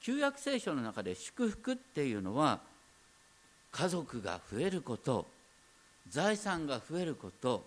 [0.00, 2.60] 旧約聖書の中で祝福っていうのは
[3.72, 5.26] 家族が増えること
[6.08, 7.64] 財産が増えること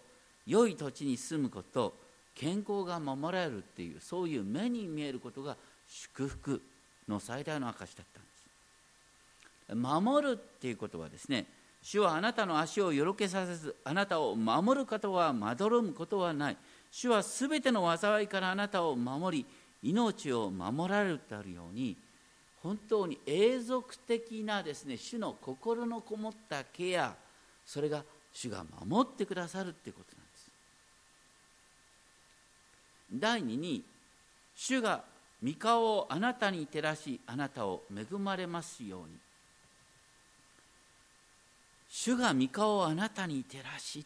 [0.47, 1.93] 良い土地に住むこと
[2.35, 5.55] 健康が守られるっていうそういう目に見えることが
[5.87, 6.61] 祝福
[7.07, 8.32] の最大の証だったんです。
[9.69, 11.45] 守るっていうことはですね
[11.81, 16.57] 主はあなたの足をよろけさせずあなたを守ることはまどろむことはない。
[16.91, 19.45] 主はすべての災いからあなたを守り
[19.81, 21.97] 命を守られるとあるように
[22.61, 27.15] 本当に永続的なですね主の心のこもったケア
[27.65, 30.51] それが主が守ってくださるっていうことなんです。
[33.13, 33.83] 第二に
[34.55, 35.03] 主が
[35.43, 39.22] 御顔をあなたに照らしあなたを恵まれますように。
[41.95, 44.03] 主が御顔をあなたに照らし。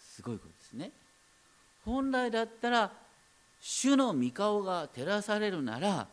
[0.00, 0.90] すごいことですね。
[1.84, 2.90] 本来だったら
[3.60, 6.08] 主の御顔が照らされるなら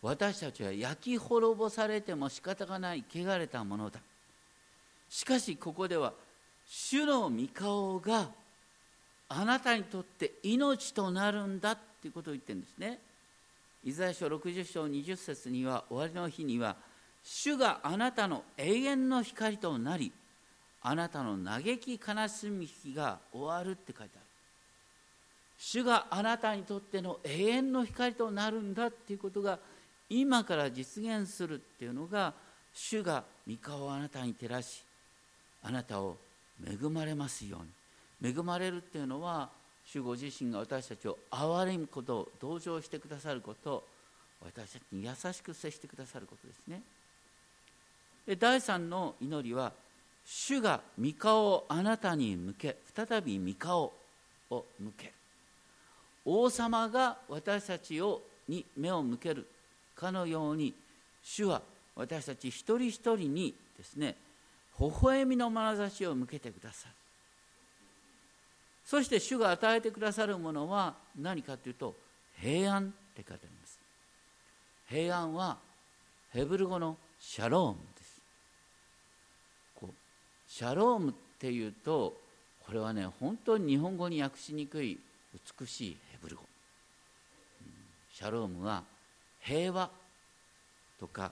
[0.00, 3.98] 私たちは焼き滅ぼされても仕方がない汚れたものだ。
[5.10, 6.12] しかしここでは
[6.68, 8.28] 主の御顔が
[9.28, 13.00] あなたにとって命となるんだっていうことを言ってるんですね。
[13.82, 16.76] イザヤ書60章20節には終わりの日には
[17.30, 20.12] 主があなたの永遠の光となり
[20.80, 24.26] あなたの嘆き悲しみが終わるって書いてある。
[25.58, 29.58] 主があなたにとっての永遠の光となるんだっていうことが
[30.08, 32.32] 今から実現するっていうのが
[32.72, 34.82] 主が御顔をあなたに照らし
[35.62, 36.16] あなたを
[36.66, 37.58] 恵まれますよ
[38.22, 38.32] うに。
[38.32, 39.50] 恵まれるっていうのは
[39.84, 43.84] 主ご自身が私たちを憐れむことを同情してくださること
[44.42, 46.80] 私たちに優しく接してくださることですね。
[48.36, 49.72] 第三の祈りは
[50.24, 53.92] 主が御顔をあなたに向け再び御顔
[54.50, 55.12] を向け。
[56.26, 59.46] 王様が私たちをに目を向ける
[59.96, 60.74] かのように
[61.22, 61.62] 主は
[61.96, 64.14] 私たち一人一人にですね
[64.78, 66.94] 微笑みの眼差しを向けてくださる。
[68.84, 71.94] そして主が与えてくださるものは何かというと
[72.40, 73.78] 平安って書いてあります。
[74.88, 75.56] 平安は
[76.30, 77.78] ヘブル語のシャローム。
[80.48, 82.14] シャロームっていうと
[82.66, 84.98] これはね本当に日本語に訳しにくい
[85.60, 86.42] 美しいヘブル語。
[88.12, 88.82] シャロームは
[89.40, 89.90] 平和
[90.98, 91.30] とか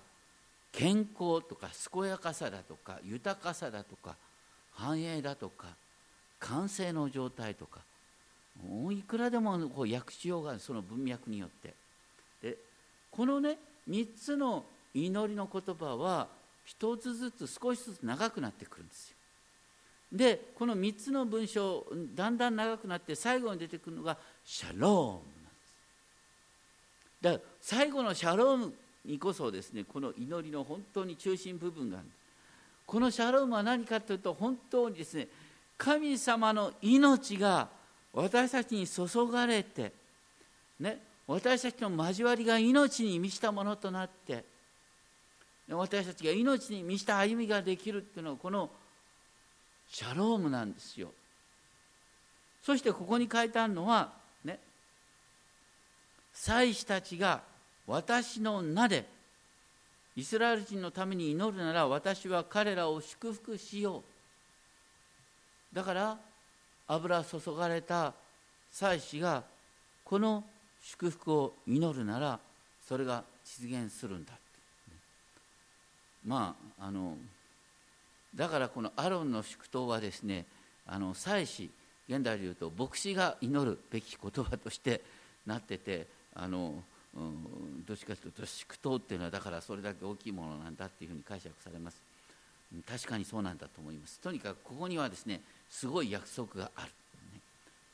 [0.70, 4.14] 健康とか健やかさだとか豊かさだとか
[4.72, 5.66] 繁栄だとか
[6.38, 7.81] 完成の状態とか。
[8.64, 11.74] もういくらでもこう訳しようがその文脈によって。
[12.42, 12.57] で
[13.11, 16.29] このね3つの祈りの言葉は
[16.66, 19.16] 一つずつ少しずつ長くなってくるんですよ。
[20.12, 25.61] でこの3つの文章だんだん長くなって最後に出てくるのがシャロームなんで
[27.14, 27.22] す。
[27.22, 28.74] だから最後のシャローム
[29.05, 32.18] にこそですねこの祈りの本当に中心部分があるんです。
[32.85, 35.29] このシャロームは何かというと本当にですね
[35.79, 37.68] 神様の命が
[38.12, 39.92] 私たちに注がれて、
[40.81, 44.44] ね、私たちの交わりが命に満ちたものとなって
[45.69, 48.71] 私たちが命に満ちた歩みができるっていうのはこの
[49.89, 51.11] シャロームなんですよ。
[52.62, 54.12] そしてここに書いてあるのは
[54.45, 54.59] ね
[56.33, 57.43] 祭司たちが
[57.87, 59.07] 私の名で
[60.17, 64.03] イスラエル人のために祈るなら私は彼らを祝福しよ
[65.73, 65.75] う。
[65.75, 66.19] だから
[66.89, 68.14] 油注がれた
[68.71, 69.43] 祭司が
[70.05, 70.45] この
[70.83, 72.39] 祝福を祈るなら
[72.87, 74.33] それが実現するんだ。
[76.27, 77.16] まああの
[78.35, 80.45] だからこのアロンの祝祷はですね
[80.87, 81.70] あの祭司
[82.09, 85.01] 現代でいうと牧師が祈るべき言葉として
[85.47, 86.83] なっててあの
[87.14, 92.03] うん、どっちかというと祝祷っていうのはだからそれだけ大きいものなんだっていうふうに解釈されます。
[92.87, 94.20] 確かにそうなんだと思います。
[94.20, 96.89] とにかくここにはですねすごい約束がある、
[97.33, 97.41] ね、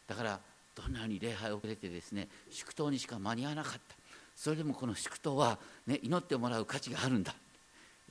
[0.09, 0.41] だから
[0.75, 3.81] どんなに礼拝をくれてですね祝祷にしか間に合わなかった。
[4.35, 5.57] それでもこの祝祷は、
[5.87, 7.33] ね、祈ってもらう価値があるんだ。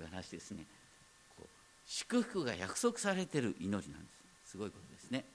[0.02, 0.66] いう話ですね。
[1.38, 1.48] こう
[1.86, 4.08] 祝福が約束されてる祈りなんで
[4.46, 4.52] す。
[4.52, 5.26] すごいことですね。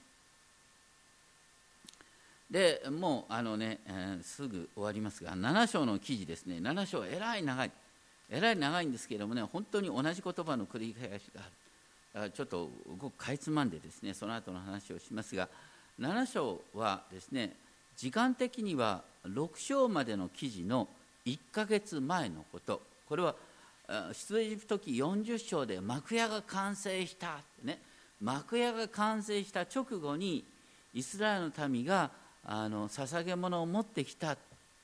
[2.49, 6.57] でもうあのね、えー、すぐ終わりますが7章の記事ですね。
[6.57, 7.71] 7章えらい長い。
[8.29, 11.41] えらい長いんですけれどもね本当に同じ言葉の繰り返しが
[12.13, 12.31] ある。
[12.31, 15.49] ちょっとごくかいつまんでですねその後の話をしますが
[15.99, 17.53] 7章はですね
[17.95, 20.87] 時間的には6章までの記事の
[21.25, 22.81] 1ヶ月前のこと。
[23.07, 23.35] これは
[24.13, 27.31] 出エジプト記40章で幕屋が完成したっ
[27.61, 27.79] てね。
[28.21, 30.43] 幕屋が完成した直後に
[30.93, 32.09] イスラエルの民が
[32.43, 34.41] あの捧げ物を持ってきたと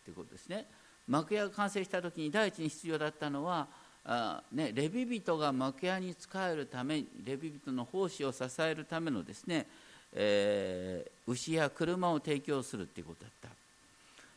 [0.10, 0.66] いうことですね。
[1.08, 3.68] 幕屋が完成した時に第一に必要だったのは
[4.06, 9.66] あ、ね、レビ人が幕屋に仕えるためレビ人の奉仕を支えるためのですね、
[10.14, 13.50] えー、牛や車を提供するということだった。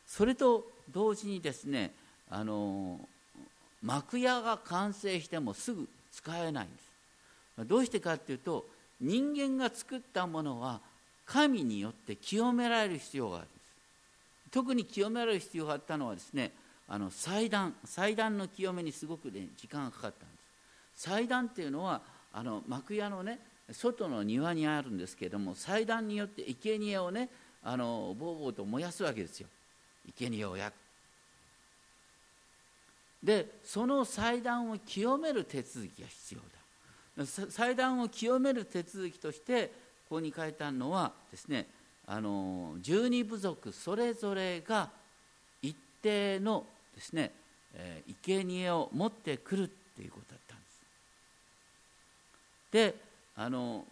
[0.06, 1.92] それと同時にですね
[2.30, 3.00] あの
[3.86, 7.64] 幕屋が完成してもすぐ使えないんです。
[7.68, 8.66] どうしてかっていうと
[9.00, 10.80] 人間が作ったものは
[11.24, 13.60] 神によって清められる必要があるんです。
[14.50, 16.50] 特に清められる必要があったのはですね
[16.88, 20.34] あの祭壇祭壇の清めにすごく、ね、時間がかかったんで
[20.96, 21.02] す。
[21.02, 22.00] 祭壇っていうのは
[22.32, 23.38] あの幕屋のね
[23.70, 27.28] 外の庭にあるんですけれども祭壇によって生贄をね
[27.62, 29.46] あのぼうぼうと燃やすわけですよ。
[30.18, 30.85] 生贄を焼く
[33.26, 39.66] でその祭壇を清める手続きが必要だ祭壇を清める手続きとして
[40.08, 41.66] ここに書いてあるのはですね
[42.06, 44.90] あの十二部族それぞれが
[45.60, 47.32] 一定のですね、
[47.74, 50.82] えー、生贄を持ってくるっていうことだったんです。
[52.70, 52.94] で
[53.34, 53.84] あの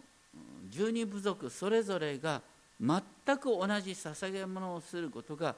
[0.69, 2.41] 十二部族それぞれが
[2.79, 3.01] 全
[3.37, 5.55] く同じ捧げ物をすることが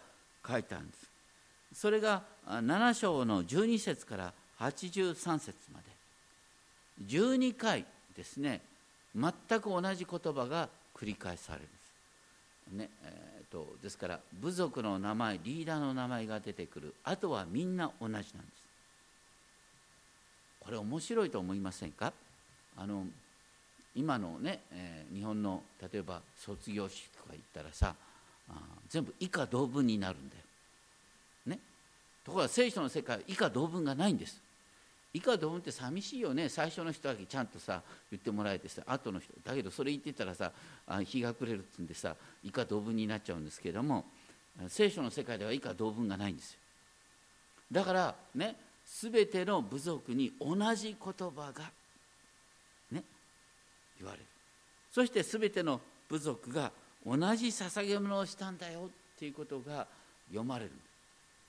[0.47, 1.06] 書いてあるんです。
[1.73, 5.85] それが7章の12節から83節まで
[7.05, 8.61] 12回ですね
[9.15, 11.77] 全く同じ言葉が繰り返されるんです。
[12.77, 18.33] ねえーと、とですから部族の名前リーダーの名前が出てくるあとはみんな同じなんです。
[20.59, 22.11] これ面白いと思いませんか？
[22.75, 23.05] あの
[23.95, 27.95] 今のね、えー、日本の例えば卒業式とか行ったらさ
[28.89, 30.43] 全部以下同文になるんだよ。
[32.27, 34.41] ところが聖書の世界は以下同文がないんです。
[35.13, 36.49] 以下同文って寂しいよね。
[36.49, 40.51] 最初の人だけちゃんとさ言ってもらえてさ後の人だけどそれ言ってたらさ
[41.05, 44.03] 日が暮れるっつうんでさ以下同文になっちゃうんですけれども
[44.67, 46.59] 聖書の世界では以下同文がないんですよ。
[47.71, 48.57] だからね
[49.01, 51.63] 全ての部族に同じ言葉が
[52.91, 53.03] ね
[53.99, 54.25] 言われる。
[54.91, 56.73] そして全ての部族が
[57.05, 59.87] 同じ捧げ物をしたんだよっていうことが
[60.27, 60.71] 読まれる。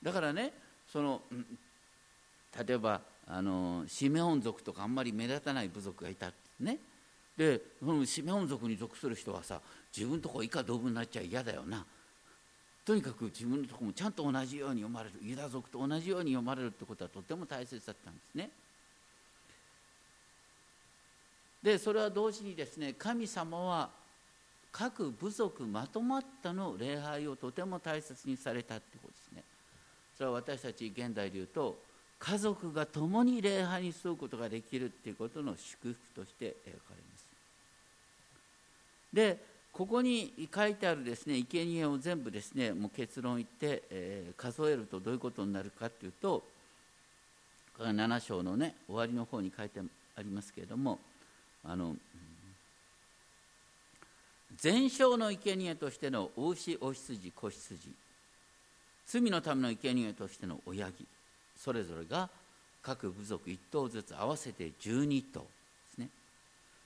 [0.01, 0.53] だからね
[0.93, 1.22] その
[2.66, 6.78] 例えばあのシメオン族とかあんまり目立たない部族がいたね。
[7.36, 9.61] でそのシメオン族に属する人はさ
[9.97, 11.84] 自分のとこ以下同文になっちゃ嫌だよな。
[12.84, 15.16] とにかく自分のとこもちゃんと同じように読まれる。
[15.22, 18.51] ユダ族と同じように読まれるってことはとても大切だったんですね。
[21.62, 23.91] でそれは同時にですね神様は
[24.72, 29.43] 各部族まとまったの礼拝をとても大切にされたってことですね。
[30.19, 31.79] それは私たち現代で言うと
[32.19, 37.29] 家族が共に礼拝に沿うことができるっていうことの祝福として描かれます。
[39.12, 39.39] で
[39.73, 46.43] ここに書いてあるですね生贄を全部ですねもう結論言って、えー、数えるとどういうことになるかっていうと
[47.77, 49.81] これが7章のね終わりの方に書いて
[50.16, 50.99] ありますけれども
[51.64, 51.95] あの
[54.57, 57.93] 全焼の生贄としてのお牛お羊子羊。
[59.09, 61.07] 罪のための生贄としての親木
[61.57, 62.29] それぞれが
[62.83, 65.47] 各部族1頭ずつ合わせて12頭で
[65.95, 66.09] すね。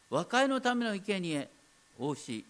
[0.08, 1.48] 和解のための生贄
[1.98, 2.44] 王子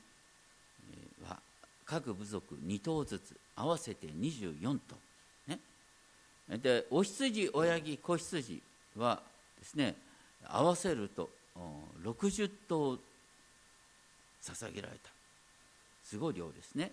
[1.26, 1.38] は
[1.86, 4.96] 各部族2頭ずつ合わせて24頭
[5.48, 5.58] ね。
[6.58, 8.62] でお羊親木子羊
[8.96, 9.22] は
[9.58, 9.96] ですね
[10.44, 11.30] 合わせると
[12.04, 12.98] 60頭
[14.42, 15.10] 捧げられた。
[16.04, 16.92] すごい量ですね。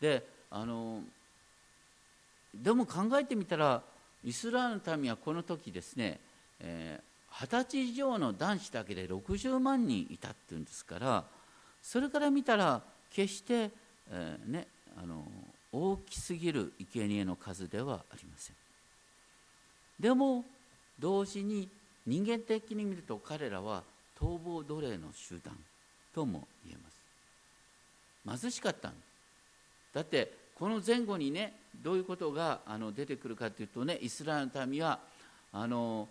[0.00, 1.02] であの
[2.62, 3.82] でも考えてみたら
[4.24, 6.18] イスラエルの民はこの時ですね
[6.60, 11.24] 二十、えー、歳以上の男子だけで60万人いたっていうんですから
[11.82, 13.70] それから見たら決して、
[14.10, 14.66] えー、ね、
[15.00, 15.24] あの
[15.72, 18.56] 大きすぎる生贄の数ではありません。
[20.00, 20.44] でも
[20.98, 21.68] 同時に
[22.06, 23.82] 人間的に見ると彼らは
[24.18, 25.56] 逃亡奴隷の集団
[26.14, 28.42] とも言えます。
[28.42, 28.92] 貧しかった
[29.92, 31.52] だってこの前後にね
[31.82, 34.98] どういうことがあの出てくるかというとねイスラエルの民は
[35.52, 36.08] あの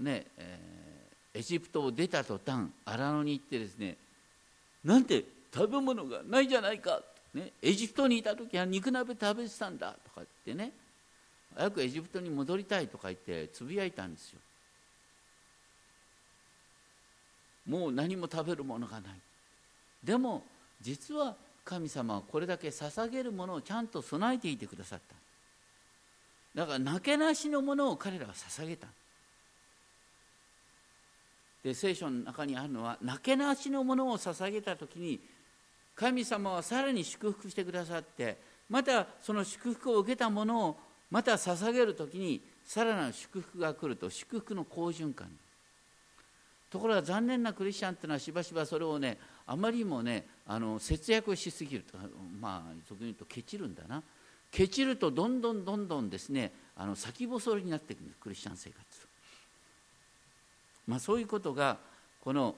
[0.00, 3.96] ね、えー、エジプトを出た途端荒野に行ってですね
[4.84, 7.00] なんて食べ物がないじゃないか、
[7.34, 10.72] ね、エジプトにいた時は肉鍋食べてたんだとか言ってね
[11.54, 14.40] 早くエジプトに戻りたいとか言ってつぶやいたんですよ。
[17.68, 19.12] もう何も食べるものがない。
[20.02, 20.42] でも
[20.80, 25.14] 実は神様はこれだけ捧げるものをちゃんと備えていてくださった。
[26.54, 28.88] だからなけなしのものを彼らは捧げた。
[31.62, 35.20] で聖書の中にあるのはなけなしのものを捧げた時に
[35.94, 38.36] 神様はさらに祝福してくださって
[38.68, 40.76] またその祝福を受けたものを
[41.10, 45.28] また捧げる時にさらなる祝福が来ると祝福の好循環
[46.72, 51.98] ところが残念なクリスチャンっていうのはしばしばそれをねあまりにもねあの節約しすぎると
[52.40, 54.02] まあ俗に言うとケチるんだな。
[54.50, 58.82] ケチるとどんどんどんどんですねあの先細りになっていくんですクリスチャン生活
[60.86, 61.78] まあそういうことが
[62.22, 62.54] この、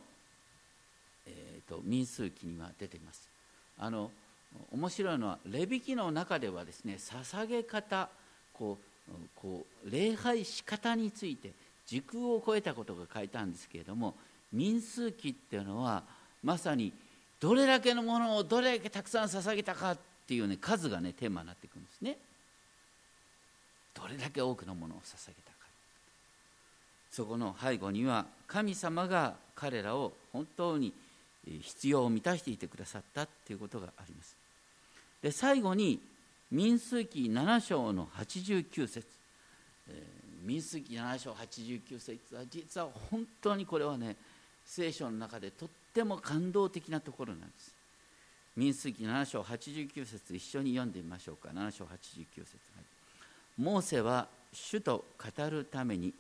[1.27, 3.29] えーと、民数記には出ています。
[3.79, 4.11] あの
[4.73, 8.09] 面白いのはレビ記の中ではですね捧げ方
[8.53, 11.51] こうこう礼拝し方について
[11.87, 14.15] 時空を超えたことが書いたんですけれども
[14.53, 16.03] 民数記っていうのは
[16.43, 16.93] まさに
[17.41, 22.17] どれだけのものをどれだけたくさん捧げたかっていうね数がねテーマになっていくんですね。
[23.95, 25.59] どれだけ多くのものを捧げたか。
[27.11, 30.93] そこの背後には神様が彼らを本当に
[31.47, 34.37] 必要を満たしていてくださったっていうことがあります。
[35.23, 36.01] で最後に
[36.51, 39.07] 民数記7章の89節、
[39.89, 40.14] えー、
[40.45, 42.35] 民数記7章89節。
[42.35, 44.17] は実は本当にこれはね
[44.65, 47.75] 聖書の中でとっても感動的なところなんです。
[48.57, 51.49] 民数記7章89節一緒に読んでみましょうか。
[51.49, 52.59] 7章89節。
[53.57, 56.13] モーセは主と語るために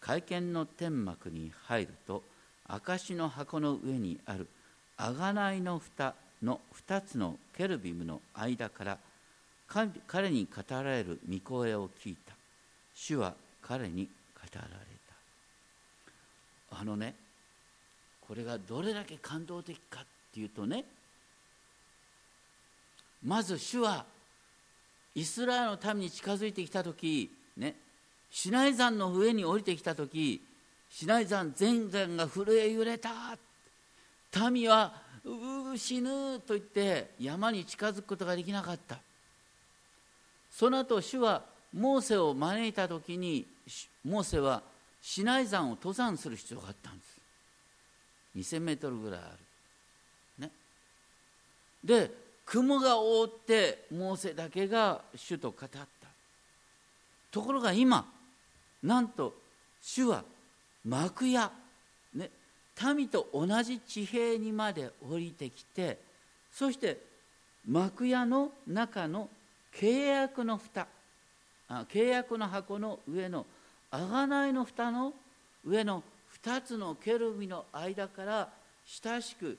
[0.00, 2.22] 会見の天幕に入ると
[2.66, 4.46] 証の箱の上にある
[4.98, 8.98] 贖いの蓋の2つのケルビムの間から
[10.06, 12.34] 彼に語られる御声を聞いた。
[12.94, 13.34] 主は
[13.70, 14.68] 彼に語られ
[16.70, 16.80] た。
[16.80, 17.14] あのね
[18.20, 20.04] これがどれだけ感動的かっ
[20.34, 20.84] ていうとね
[23.24, 24.04] まず主は
[25.14, 27.76] イスラエルの民に近づいてきた時ね
[28.32, 30.42] シナイ山の上に降りてきた時
[30.90, 33.38] シナイ山全山が震え揺れた。
[34.50, 34.94] 民は
[35.24, 38.98] うう死ぬと言って山に近づくことができなかった。
[40.50, 43.46] その後主はモーセを招いた時に
[44.04, 44.62] モーセは
[45.02, 48.56] シナイ山を登山する必要があったんです。
[48.56, 49.22] 2000メートルぐらいあ
[50.38, 50.46] る。
[50.46, 50.50] ね。
[51.84, 52.10] で
[52.44, 55.78] 雲が覆ってモーセだけが主と語った。
[57.30, 58.04] ところが今
[58.82, 59.34] なんと
[59.80, 60.24] 主は
[60.84, 61.50] 幕屋、
[62.14, 62.30] ね、
[62.94, 65.98] 民と同じ地平にまで降りてきて
[66.52, 66.98] そして
[67.68, 69.28] 幕屋の中の
[69.74, 70.86] 契約の蓋。
[71.88, 73.46] 契約の箱の上の
[73.92, 75.12] 贖いの蓋の
[75.64, 76.02] 上の
[76.42, 78.48] 2つのケルビの間から
[78.84, 79.56] 親しく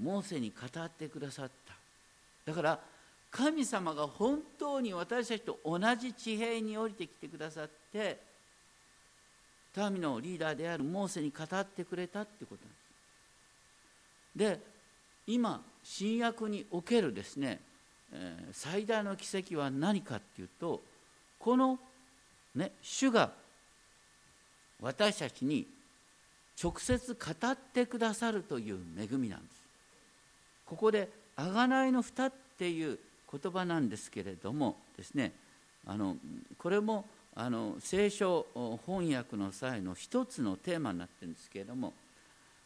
[0.00, 1.74] モーセに語ってくださった。
[2.44, 2.78] だから
[3.30, 8.18] 神様が本当に私たちと同じ地平に降りてきてくださって
[9.76, 14.60] 民のリーダーであるモーセに語ってくれたってことなんです。
[14.60, 14.60] で
[15.26, 17.60] 今新約におけるですね
[18.12, 20.80] え最大の奇跡は何かっていうと
[21.38, 21.78] この、
[22.54, 23.32] ね、主が
[24.80, 25.66] 私たちに
[26.62, 29.62] 直接語ってくださるという恵みなんです。
[30.66, 32.98] ここで「贖いの蓋」っていう
[33.30, 35.32] 言葉なんですけれどもですね
[35.86, 36.16] あの
[36.58, 38.46] これもあの聖書
[38.84, 41.92] 翻訳の際の一つのテーマになってるんですけれども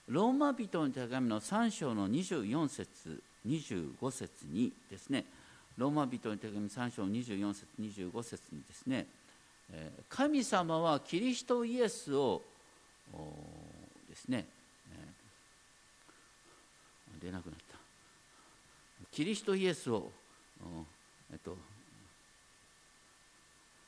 [0.08, 5.24] ローマ人の手紙の3章の24節25節にですね
[5.76, 9.06] ローマ人の手紙3章24節25節にですね
[10.08, 12.42] 神様はキリストイエスを
[14.08, 14.46] ですね
[17.20, 17.78] 出なくなった。
[19.12, 20.10] キリストイエスを
[21.30, 21.56] えっと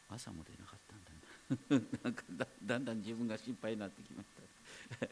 [0.09, 4.29] 朝も出なかったんだ なんかだだんだん自分が心配になってきまし
[5.01, 5.09] た。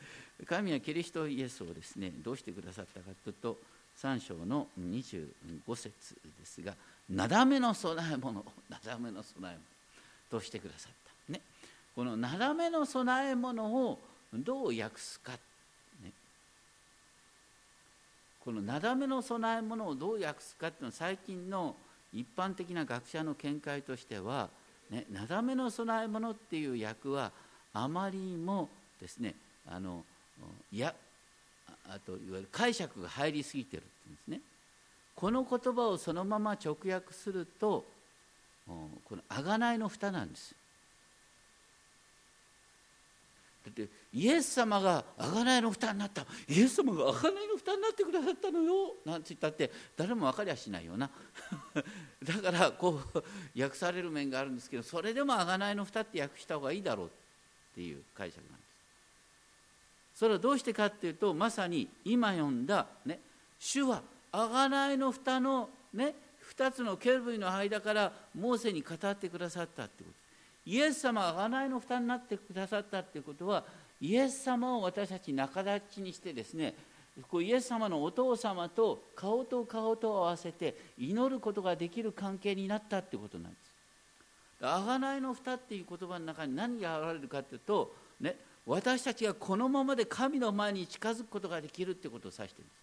[0.46, 3.58] 神はキリストイエスをですねどうしてくださったかというと
[4.00, 5.26] 3章の25
[5.76, 6.74] 節ですが
[7.10, 9.58] なだめの供え物なだめの供え物
[10.30, 10.92] としてくださっ
[11.26, 11.40] た、ね、
[11.94, 13.98] このなだめの供え物を
[14.32, 15.32] どう訳すか、
[16.02, 16.10] ね、
[18.42, 21.76] このなだめの供え物をどう訳すかっていうのは最近の
[22.14, 24.48] 一般的な学者の見解としては、
[24.90, 27.30] ね、なだめの供え物っていう訳は
[27.74, 28.68] あまりにも
[29.00, 29.34] ですね
[29.68, 30.04] あの
[30.72, 30.94] いや
[31.88, 34.40] あといわゆる解釈が入りすぎてるっていうんですね。
[35.14, 37.84] この言葉をそのまま直訳すると
[38.66, 40.54] この贖いの蓋なんです
[43.64, 46.26] だってイエス様が贖いの蓋になった。
[46.48, 48.94] イエス様が贖いの蓋になってくださったのよ。
[49.04, 51.08] なんて言ったって誰も分かりゃしないよな。
[52.24, 57.10] だからこう訳される面があるんですけどそれでも贖いの蓋って訳した方がいいだろうっ
[57.76, 58.61] ていう解釈なんです。
[60.22, 63.18] それはどうしてかっていうとまさに今読んだね
[63.58, 66.14] 主は贖いの蓋のね
[66.56, 73.64] 2つのケルブイの間からモーセに語ってくださったってことイエス様が贖いの負担になってくださったっていうことは
[74.00, 76.72] イエス様を私たち仲立ちにしてですね
[77.28, 83.72] こうイエス様のお父様と顔と顔と合わせて祈ることができる関係になったってことなんです。
[84.64, 92.82] 贖いの蓋っていう言葉の中に何が現れるかっていうと、ね、私たちがこのままで神の前に近づくことができるってことを指しているんです。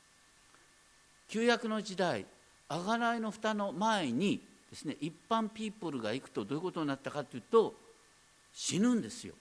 [1.30, 2.26] 旧約の時代
[2.68, 7.76] 贖いの蓋の前にですね一般ピープルが行くとどういうことになったかというと
[8.54, 9.34] 死ぬんですよ。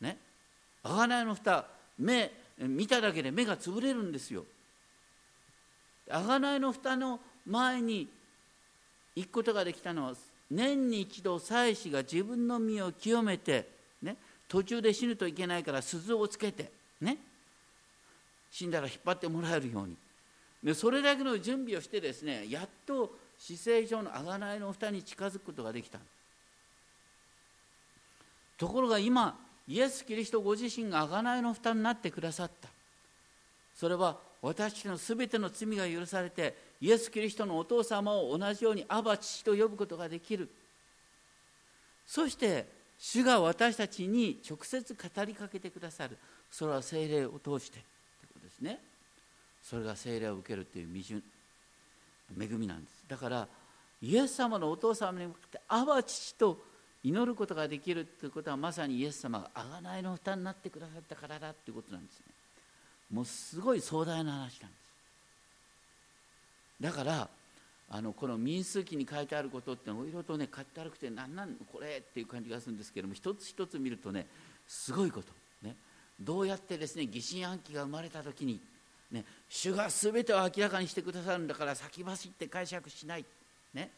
[0.00, 0.18] ね？
[0.84, 1.66] 贖いの蓋
[1.98, 4.44] 目見ただけで目が潰れるんですよ。
[6.08, 8.08] 贖いの蓋の前に
[9.16, 10.14] 行くことができたのは
[10.50, 13.73] 年に一度祭司が自分の身を清めて、
[14.54, 17.18] 途中で死ぬといけないから鈴をつけて、ね、
[18.52, 19.96] 死んだら引っ張ってもらえるように。
[20.62, 25.98] でそれだけの準備をしてですねやっと死聖上の贖いの蓋に近づくことができた
[28.56, 29.36] ところが今
[29.66, 32.68] イエス・キリストご自身が贖いの蓋になってくださった。
[33.74, 40.48] それは私のすべての罪が許されてイエス・キリストのお父様を同じようにアバ父と呼ぶことができる。
[42.06, 46.16] そして主が私たちに直接語りかけてくださる。
[46.50, 47.82] それは精霊を通してという
[48.34, 48.80] ことですね。
[49.62, 53.04] それが精霊を受けるという未恵みなんです。
[53.08, 53.48] だから
[54.02, 56.62] イエス様のお父様に向かって「アバ父」と
[57.02, 62.24] 祈ることができるということはまさにイエス様が贖いの負担になってくださったからだということなんですね。
[63.10, 64.84] もうすごい壮大な話なんです。
[66.80, 67.28] だから
[67.90, 74.26] あのこの民数記に書いてあることっていろいろとね書いてあるくて何なんこれっていう感じがするんですけども一つ一つ見るとね
[74.66, 75.28] すごいこと
[75.62, 75.76] ね。
[76.20, 78.60] どうやってですね疑心暗鬼が生まれた時に
[79.14, 83.24] ね、主が全てを明らかにしてくださるんだから先走って解釈しない、
[83.72, 83.90] ね、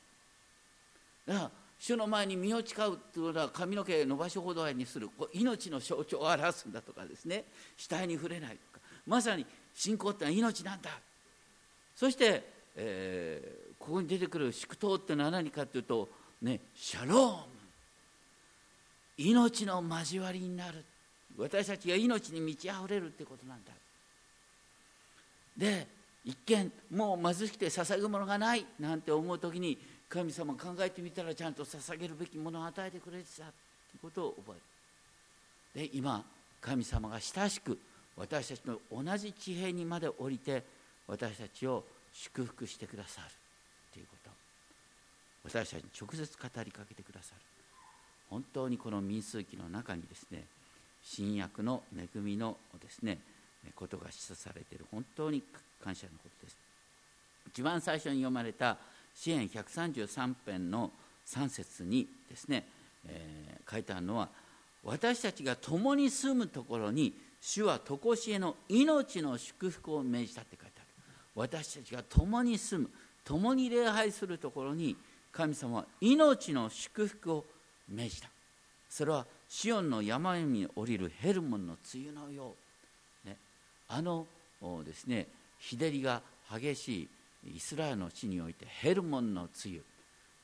[1.26, 7.45] だから主の前に身を誓うということは髪の毛伸ばしほど合いにする命の象徴を表すんだとかですね。
[7.76, 8.80] 死体に触れないとか。
[9.07, 10.91] まさに信仰ってのは命なんだ。
[11.95, 12.43] そして、
[12.76, 16.09] えー、ここに出てくる祝祷ってのは何かというと
[16.43, 17.43] ねシャローム。
[19.18, 20.84] 命の交わりになる。
[21.39, 23.72] 私たちが命に満ち溢れるってことなんだ。
[25.57, 25.87] で
[26.24, 29.78] 一見もう貧しくて捧ぐものがないなんて思う時に
[30.09, 33.53] 神様考えてみたらちゃんと捧げるべきものを与えてくれてたという
[34.03, 34.57] ことを覚
[35.76, 35.89] える。
[35.89, 36.24] で今
[36.61, 37.78] 神様が親しく
[38.16, 40.64] 私たちの同じ地平にまで降りて
[41.07, 43.45] 私たちを祝福してくださる。
[45.47, 47.40] 私たちに直接語りかけてくださる。
[48.28, 50.44] 本当にこの民数記の中にですね
[51.05, 53.18] 新約の恵みのですね
[53.76, 54.86] ことが示唆されている。
[54.90, 55.42] 本当に
[55.82, 56.57] 感謝のことです。
[57.49, 58.76] 一番最初に読まれた
[59.14, 60.90] 支援133編の
[61.26, 62.66] 3節にですね、
[63.07, 64.28] えー、書いてあるのは
[64.82, 70.86] 私たちが共に住むところに主は常しえの命の祝福を命じたって書いてある。
[71.36, 72.90] 私たちが共に住む
[73.24, 74.97] 共に礼拝するところに
[75.37, 77.45] 神様は命の祝福を
[77.89, 78.28] 命じた。
[78.89, 82.55] それはシオンの山に降りるヘルモンの梅雨のよ
[83.24, 83.28] う。
[83.28, 83.37] ね。
[83.89, 84.26] あの
[84.84, 85.26] ですね
[85.59, 87.09] 日照りが激し
[87.45, 89.78] いイスラエルの地においてヘルモンの梅雨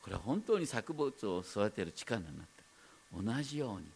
[0.03, 2.34] これは本当に作物を育てる力になっ
[3.14, 3.36] た。
[3.36, 3.86] 同じように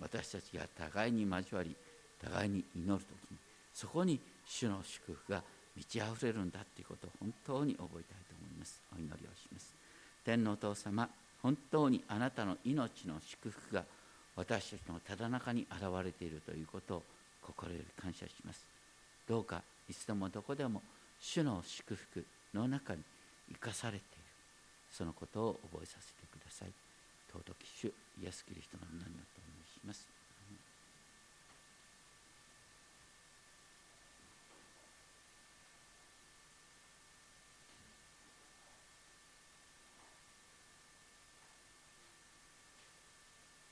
[0.00, 1.74] 私たちが互いに交わり
[2.22, 3.38] 互いに祈る時に
[3.72, 5.42] そこに主の祝福が
[5.76, 8.80] 満ち溢れるんだということを本当に覚えたいと思います。
[8.96, 9.33] お祈りを
[10.24, 11.08] 天皇お父様
[11.42, 13.84] 本当にあなたの命の祝福が
[14.36, 17.02] 私たちのただ中に現れているということを
[17.42, 18.64] 心より感謝します。
[19.28, 20.82] どうかいつでもどこでも
[21.20, 23.02] 主の祝福の中に
[23.52, 24.04] 生かされている。
[24.90, 26.68] そのことを覚えさせてください。
[27.30, 30.13] 尊き主イエス・キリストの名によってお願いします。